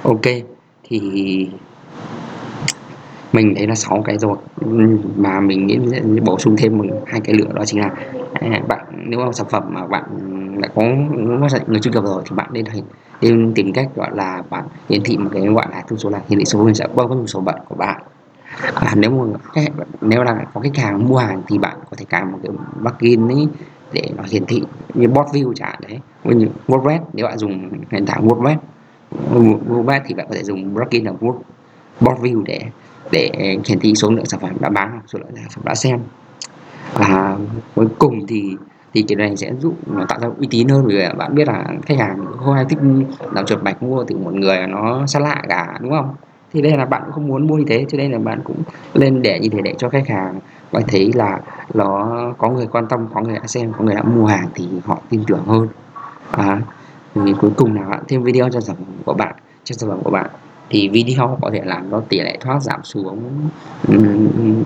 Ok 0.03 0.27
thì 0.85 1.49
mình 3.33 3.55
thấy 3.57 3.67
là 3.67 3.75
sáu 3.75 4.03
cái 4.05 4.19
rồi. 4.19 4.37
Mà 5.17 5.41
mình 5.41 5.67
nghĩ 5.67 5.79
bổ 6.25 6.39
sung 6.39 6.57
thêm 6.59 6.79
một 6.79 6.85
hai 7.07 7.21
cái 7.21 7.35
lựa 7.35 7.53
đó 7.55 7.65
chính 7.65 7.81
là 7.81 7.91
à, 8.33 8.63
bạn 8.69 8.87
nếu 9.07 9.21
mà 9.21 9.33
sản 9.33 9.47
phẩm 9.51 9.63
mà 9.69 9.87
bạn 9.87 10.05
đã 10.61 10.69
có 10.75 10.83
người 11.67 11.81
truy 11.81 11.91
cập 11.93 12.05
rồi 12.05 12.23
thì 12.31 12.37
bạn 12.37 12.49
nên 12.53 12.65
nên 13.21 13.53
tìm 13.55 13.73
cách 13.73 13.89
gọi 13.97 14.11
là 14.15 14.43
bạn 14.51 14.65
hiển 14.89 15.01
thị 15.05 15.17
một 15.17 15.31
cái 15.33 15.43
gọi 15.43 15.67
là 15.71 15.85
thông 15.89 15.99
số 15.99 16.11
là 16.11 16.21
hiển 16.29 16.39
thị 16.39 16.45
số 16.45 16.65
hình 16.65 16.75
sẽ 16.75 16.87
bao 16.95 17.07
gồm 17.07 17.27
số 17.27 17.41
bận 17.41 17.57
của 17.69 17.75
bạn. 17.75 18.03
À, 18.75 18.95
nếu 18.97 19.11
mà 19.11 19.25
nếu 20.01 20.23
là 20.23 20.45
có 20.55 20.61
khách 20.61 20.77
hàng 20.77 21.09
mua 21.09 21.17
hàng 21.17 21.43
thì 21.49 21.59
bạn 21.59 21.77
có 21.91 21.97
thể 21.97 22.05
cài 22.09 22.25
một 22.25 22.39
cái 22.43 22.53
plugin 22.81 23.29
ấy 23.29 23.49
để 23.93 24.11
nó 24.17 24.23
hiển 24.31 24.47
thị 24.47 24.63
như 24.95 25.09
bot 25.09 25.27
view 25.27 25.53
chẳng 25.55 25.75
đấy 25.89 26.01
như 26.25 26.49
WordPress. 26.69 27.01
Nếu 27.13 27.27
bạn 27.27 27.39
dùng 27.39 27.71
nền 27.91 28.07
tảng 28.07 28.29
WordPress 28.29 28.57
WordPress 29.69 30.01
thì 30.07 30.15
bạn 30.15 30.27
có 30.29 30.35
thể 30.35 30.43
dùng 30.43 30.75
plugin 30.75 31.05
là 31.05 31.13
bot 32.01 32.19
view 32.19 32.43
để 32.43 32.61
để 33.13 33.31
hiển 33.65 33.81
thị 33.81 33.95
số 33.95 34.11
lượng 34.11 34.27
sản 34.27 34.41
phẩm 34.41 34.51
đã 34.61 34.69
bán 34.69 34.91
hoặc 34.91 35.03
số 35.07 35.19
lượng 35.19 35.31
sản 35.35 35.49
phẩm 35.55 35.65
đã 35.65 35.75
xem. 35.75 36.01
Và 36.95 37.37
cuối 37.75 37.89
cùng 37.99 38.27
thì 38.27 38.57
thì 38.95 39.03
cái 39.03 39.17
này 39.17 39.37
sẽ 39.37 39.53
giúp 39.61 39.75
nó 39.87 40.05
tạo 40.09 40.19
ra 40.21 40.29
uy 40.39 40.49
tín 40.51 40.69
hơn 40.69 40.87
vì 40.87 41.03
bạn 41.19 41.35
biết 41.35 41.49
là 41.49 41.65
khách 41.87 41.99
hàng 41.99 42.27
không 42.39 42.55
ai 42.55 42.65
thích 42.65 42.79
làm 43.33 43.47
chuột 43.47 43.63
bạch 43.63 43.83
mua 43.83 44.05
từ 44.05 44.17
một 44.17 44.35
người 44.35 44.67
nó 44.67 45.07
xa 45.07 45.21
lạ 45.21 45.43
cả 45.49 45.79
đúng 45.81 45.91
không? 45.91 46.15
Thì 46.53 46.63
đây 46.63 46.77
là 46.77 46.85
bạn 46.85 47.03
cũng 47.05 47.13
không 47.13 47.29
muốn 47.29 47.47
mua 47.47 47.57
như 47.57 47.65
thế 47.69 47.87
cho 47.89 47.99
nên 47.99 48.13
là 48.13 48.19
bạn 48.19 48.41
cũng 48.45 48.57
lên 48.95 49.23
để 49.23 49.39
như 49.39 49.49
thế 49.49 49.61
để 49.65 49.75
cho 49.79 49.89
khách 49.89 50.09
hàng 50.09 50.41
bạn 50.73 50.83
thấy 50.89 51.13
là 51.15 51.41
nó 51.75 52.11
có 52.39 52.49
người 52.49 52.67
quan 52.67 52.87
tâm 52.87 53.07
có 53.15 53.21
người 53.21 53.35
đã 53.35 53.47
xem 53.47 53.73
có 53.79 53.85
người 53.85 53.95
đã 53.95 54.03
mua 54.03 54.27
hàng 54.27 54.49
thì 54.55 54.69
họ 54.85 54.99
tin 55.11 55.25
tưởng 55.27 55.45
hơn. 55.47 55.69
À, 56.31 56.61
thì 57.15 57.35
cuối 57.41 57.51
cùng 57.57 57.75
là 57.75 57.83
bạn 57.83 58.03
thêm 58.09 58.23
video 58.23 58.49
cho 58.51 58.61
sản 58.61 58.77
phẩm 58.77 58.87
của 59.05 59.15
bạn 59.15 59.35
cho 59.65 59.75
sản 59.75 59.91
phẩm 59.91 60.01
của 60.05 60.11
bạn 60.11 60.31
thì 60.71 60.89
video 60.89 61.39
có 61.43 61.51
thể 61.53 61.61
làm 61.65 61.91
cho 61.91 62.01
tỷ 62.09 62.21
lệ 62.21 62.37
thoát 62.41 62.63
giảm 62.63 62.81
xuống 62.85 63.49
ừ, 63.89 63.97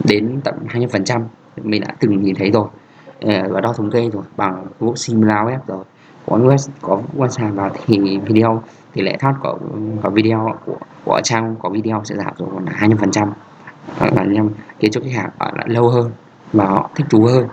đến 0.04 0.40
tận 0.44 0.54
20% 0.68 1.23
mình 1.62 1.82
đã 1.82 1.94
từng 2.00 2.23
nhìn 2.23 2.34
thấy 2.34 2.50
rồi. 2.50 2.68
Ờ, 3.20 3.49
và 3.49 3.61
đo 3.61 3.73
thống 3.73 3.90
kê 3.90 4.11
rồi 4.11 4.23
bằng 4.37 4.66
Google 4.80 4.96
Similar 4.96 5.46
rồi. 5.66 5.84
Có 6.26 6.38
web 6.38 6.68
có 6.82 7.00
website 7.16 7.54
vào 7.54 7.70
thì 7.87 8.18
video 8.26 8.62
tỷ 8.92 9.02
lệ 9.02 9.16
thoát 9.20 9.34
của, 9.42 9.58
của 10.02 10.11
video 10.11 10.54
của, 10.66 10.76
của 11.04 11.20
trang 11.25 11.56
có 11.58 11.68
video 11.68 12.02
sẽ 12.04 12.14
giảm 12.16 12.32
xuống 12.38 12.50
còn 12.54 12.64
là 12.64 12.73
20 12.75 12.99
phần 13.00 13.11
trăm. 13.11 13.32
Là 14.00 14.25
nhằm 14.25 14.50
khiến 14.78 14.90
cho 14.90 15.00
khách 15.00 15.12
hàng 15.16 15.30
ở 15.38 15.50
lại 15.54 15.66
lâu 15.68 15.88
hơn 15.88 16.11
và 16.52 16.64
họ 16.64 16.90
thích 16.94 17.06
thú 17.11 17.25
hơn. 17.25 17.49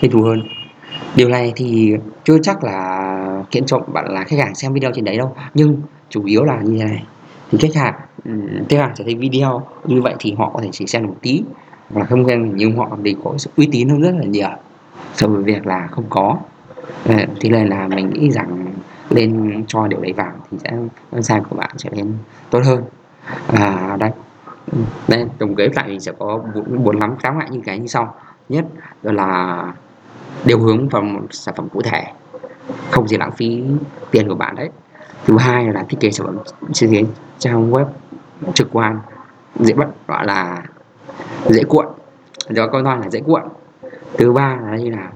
Thích 0.00 0.10
thú 0.12 0.22
hơn. 0.22 0.38
Điều 1.16 1.28
này 1.28 1.52
thì 1.56 1.96
chưa 2.24 2.38
chắc 2.42 2.64
là 2.64 3.44
khiến 3.50 3.66
cho 3.66 3.78
bạn 3.78 4.04
là 4.08 4.24
khách 4.24 4.38
hàng 4.38 4.54
xem 4.54 4.72
video 4.72 4.90
trên 4.94 5.04
đấy 5.04 5.16
đâu. 5.18 5.36
Nhưng 5.54 5.76
chủ 6.12 6.24
yếu 6.24 6.44
là 6.44 6.60
như 6.60 6.78
thế 6.78 6.84
này. 6.84 7.04
Thì 7.50 7.58
khách 7.58 7.74
hàng 7.74 7.94
khách 8.68 8.78
hàng 8.78 8.96
sẽ 8.96 9.04
thấy 9.04 9.14
video 9.14 9.62
như 9.84 10.02
vậy 10.02 10.14
thì 10.18 10.34
họ 10.38 10.50
có 10.54 10.60
thể 10.62 10.68
chỉ 10.72 10.86
xem 10.86 11.06
một 11.06 11.16
tí. 11.22 11.42
Và 11.90 12.04
không 12.04 12.24
quen 12.24 12.52
nhưng 12.54 12.76
họ 12.76 12.96
thì 13.04 13.16
có 13.24 13.34
sự 13.38 13.50
uy 13.56 13.68
tín 13.72 13.88
hơn 13.88 14.02
rất 14.02 14.14
là 14.18 14.24
nhiều 14.24 14.48
so 15.14 15.28
với 15.28 15.42
việc 15.42 15.66
là 15.66 15.86
không 15.86 16.04
có. 16.10 16.36
Thì 17.40 17.48
đây 17.48 17.66
là 17.66 17.88
mình 17.88 18.10
nghĩ 18.10 18.30
rằng 18.30 18.66
lên 19.10 19.64
cho 19.66 19.88
điều 19.88 20.00
đấy 20.00 20.12
vào 20.12 20.32
thì 20.50 20.58
sẽ 20.64 20.70
website 21.10 21.42
của 21.42 21.56
bạn 21.56 21.70
sẽ 21.78 21.90
lên 21.92 22.14
tốt 22.50 22.60
hơn. 22.64 22.84
Và 23.46 23.96
đây 24.00 24.10
đây 25.08 25.24
tổng 25.38 25.54
kết 25.54 25.68
lại 25.74 25.88
mình 25.88 26.00
sẽ 26.00 26.12
có 26.18 26.40
bốn 26.84 26.98
lắm 26.98 27.14
tám 27.22 27.34
loại 27.34 27.50
như 27.50 27.60
cái 27.64 27.78
như 27.78 27.86
sau. 27.86 28.14
Nhất 28.48 28.64
đó 29.02 29.12
là 29.12 29.64
điều 30.44 30.58
hướng 30.58 30.88
vào 30.88 31.02
một 31.02 31.26
sản 31.30 31.54
phẩm 31.56 31.68
cụ 31.68 31.82
thể 31.82 32.04
không 32.90 33.08
gì 33.08 33.16
lãng 33.16 33.32
phí 33.32 33.62
tiền 34.10 34.28
của 34.28 34.34
bạn 34.34 34.54
đấy 34.54 34.70
thứ 35.24 35.38
hai 35.38 35.72
là 35.72 35.84
thiết 35.88 35.96
kế 36.00 36.10
sản 36.10 36.26
phẩm 36.26 36.38
trên 36.72 36.92
cái 36.92 37.06
trang 37.38 37.70
web 37.70 37.86
trực 38.54 38.68
quan 38.72 39.00
dễ 39.60 39.74
bắt 39.74 39.88
gọi 40.08 40.26
là 40.26 40.62
dễ 41.48 41.62
cuộn 41.64 41.86
do 42.50 42.66
câu 42.66 42.82
nói 42.82 42.98
là 42.98 43.10
dễ 43.10 43.20
cuộn. 43.20 43.42
Thứ 44.18 44.32
ba 44.32 44.56
là 44.62 44.70
đây 44.70 44.90
là 44.90 45.10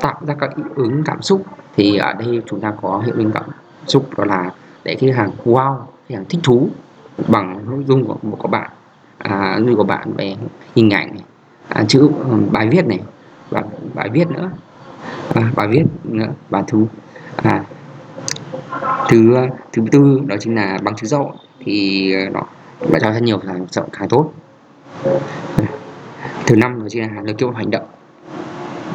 tạo 0.00 0.20
ra 0.26 0.34
các 0.40 0.56
hiệu 0.56 0.66
ứng 0.74 1.02
cảm 1.04 1.22
xúc 1.22 1.42
thì 1.76 1.96
ở 1.96 2.12
đây 2.12 2.42
chúng 2.46 2.60
ta 2.60 2.72
có 2.82 3.02
hiệu 3.06 3.14
ứng 3.18 3.32
cảm 3.32 3.44
xúc 3.86 4.18
đó 4.18 4.24
là 4.24 4.50
để 4.84 4.96
khách 5.00 5.14
hàng 5.14 5.30
wow 5.44 5.76
khách 6.08 6.14
hàng 6.14 6.24
thích 6.28 6.40
thú 6.42 6.68
bằng 7.28 7.58
nội 7.70 7.84
dung 7.88 8.06
của, 8.06 8.16
của 8.38 8.48
bạn. 8.48 8.70
À, 9.18 9.56
nội 9.58 9.66
dung 9.66 9.76
của 9.76 9.84
bạn 9.84 10.12
về 10.16 10.36
hình 10.74 10.90
ảnh 10.90 11.08
này, 11.14 11.24
à, 11.68 11.84
chữ 11.88 12.10
bài 12.52 12.68
viết 12.68 12.86
này 12.86 13.00
và 13.50 13.62
bài 13.94 14.08
viết 14.12 14.30
nữa 14.30 14.50
à, 15.34 15.52
bài 15.56 15.68
viết 15.68 15.84
nữa 16.04 16.28
và 16.50 16.62
thứ 16.66 16.86
à, 17.36 17.64
thứ 19.08 19.36
thứ 19.72 19.82
tư, 19.92 20.20
đó 20.26 20.36
chính 20.40 20.54
là 20.54 20.78
bằng 20.82 20.96
chứng 20.96 21.08
rộng. 21.08 21.36
Thì 21.64 22.12
ờ, 22.12 22.30
nó 22.30 22.42
lại 22.80 23.00
cho 23.00 23.12
rất 23.12 23.22
nhiều 23.22 23.38
càng 23.38 23.66
rộng 23.70 23.88
càng 23.92 24.08
tốt. 24.08 24.32
Thứ 26.46 26.56
năm 26.56 26.80
đó 26.80 26.86
chính 26.88 27.02
là 27.02 27.22
lời 27.22 27.34
kêu 27.38 27.50
hành 27.50 27.70
động. 27.70 27.86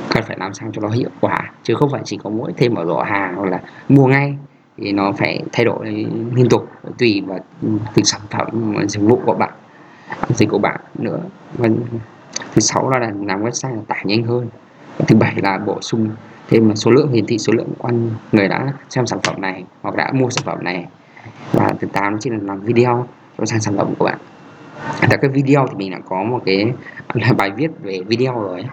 Cần 0.09 0.23
phải 0.27 0.37
làm 0.39 0.53
sao 0.53 0.69
cho 0.73 0.81
nó 0.81 0.89
hiệu 0.89 1.09
quả, 1.19 1.51
chứ 1.63 1.75
không 1.75 1.89
phải 1.91 2.01
chỉ 2.05 2.17
có 2.23 2.29
mỗi 2.29 2.53
thêm 2.57 2.75
ở 2.75 2.85
giỏ 2.85 3.03
hàng 3.03 3.35
hoặc 3.35 3.49
là 3.49 3.61
mua 3.89 4.07
ngay, 4.07 4.37
thì 4.77 4.91
nó 4.91 5.11
phải 5.11 5.43
thay 5.51 5.65
đổi 5.65 5.85
liên 6.33 6.49
tục, 6.49 6.69
tùy 6.97 7.23
vào 7.27 7.39
từng 7.93 8.05
sản 8.05 8.21
phẩm 8.29 8.75
dịch 8.87 9.01
vụ 9.01 9.21
của 9.25 9.33
bạn, 9.33 9.53
dịch 10.29 10.49
của 10.49 10.57
bạn 10.57 10.79
nữa. 10.93 11.19
Và 11.53 11.69
thứ 12.53 12.59
sáu 12.59 12.89
là 12.89 12.99
làm 12.99 13.43
website 13.43 13.75
là 13.75 13.81
tải 13.87 14.01
nhanh 14.05 14.23
hơn. 14.23 14.47
Thứ 15.07 15.15
bảy 15.15 15.35
là 15.35 15.57
bổ 15.57 15.81
sung 15.81 16.09
thêm 16.49 16.75
số 16.75 16.91
lượng 16.91 17.11
hiển 17.11 17.25
thị 17.25 17.37
số 17.37 17.53
lượng 17.53 17.69
quan 17.77 18.09
người 18.31 18.47
đã 18.47 18.73
xem 18.89 19.07
sản 19.07 19.19
phẩm 19.23 19.41
này 19.41 19.63
hoặc 19.81 19.95
đã 19.95 20.11
mua 20.13 20.29
sản 20.29 20.43
phẩm 20.45 20.63
này. 20.63 20.85
Và 21.51 21.73
thứ 21.79 21.87
tám 21.87 22.19
chính 22.19 22.33
là 22.33 22.39
làm 22.41 22.59
video 22.59 23.07
cho 23.37 23.45
sang 23.45 23.59
sản 23.59 23.77
phẩm 23.77 23.95
của 23.99 24.05
bạn. 24.05 24.17
Tại 25.09 25.17
cái 25.21 25.31
video 25.31 25.67
thì 25.67 25.75
mình 25.75 25.91
đã 25.91 25.99
có 26.09 26.23
một 26.23 26.41
cái 26.45 26.73
là 27.13 27.33
bài 27.37 27.51
viết 27.51 27.71
về 27.81 27.99
video 28.07 28.41
rồi 28.41 28.65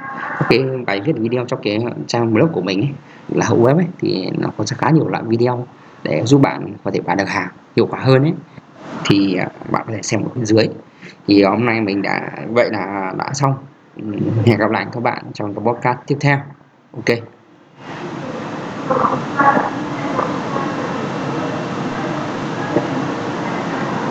cái 0.49 0.63
bài 0.87 1.01
viết 1.01 1.13
video 1.17 1.45
cho 1.47 1.57
cái 1.63 1.79
trang 2.07 2.35
blog 2.35 2.53
của 2.53 2.61
mình 2.61 2.81
ấy, 2.81 2.91
là 3.29 3.47
hậu 3.47 3.59
web 3.59 3.77
ấy, 3.77 3.87
thì 3.99 4.31
nó 4.39 4.49
có 4.57 4.65
khá 4.69 4.91
nhiều 4.91 5.09
loại 5.09 5.23
video 5.27 5.67
để 6.03 6.23
giúp 6.25 6.41
bạn 6.41 6.73
có 6.85 6.91
thể 6.91 7.01
bán 7.01 7.17
được 7.17 7.29
hàng 7.29 7.49
hiệu 7.77 7.87
quả 7.91 8.01
hơn 8.01 8.23
ấy. 8.23 8.35
Thì 9.05 9.35
à, 9.35 9.49
bạn 9.71 9.83
có 9.87 9.93
thể 9.93 10.03
xem 10.03 10.23
ở 10.23 10.29
bên 10.35 10.45
dưới. 10.45 10.69
Thì 11.27 11.43
hôm 11.43 11.67
nay 11.67 11.81
mình 11.81 12.03
đã 12.03 12.31
vậy 12.49 12.69
là 12.73 13.13
đã 13.19 13.31
xong. 13.33 13.55
Hẹn 14.45 14.59
gặp 14.59 14.71
lại 14.71 14.87
các 14.93 15.03
bạn 15.03 15.25
trong 15.35 15.55
cái 15.55 15.65
podcast 15.65 15.99
tiếp 16.07 16.17
theo. 16.21 16.39
Ok. 16.93 17.34
Thank 18.89 19.77
you. 19.77 19.94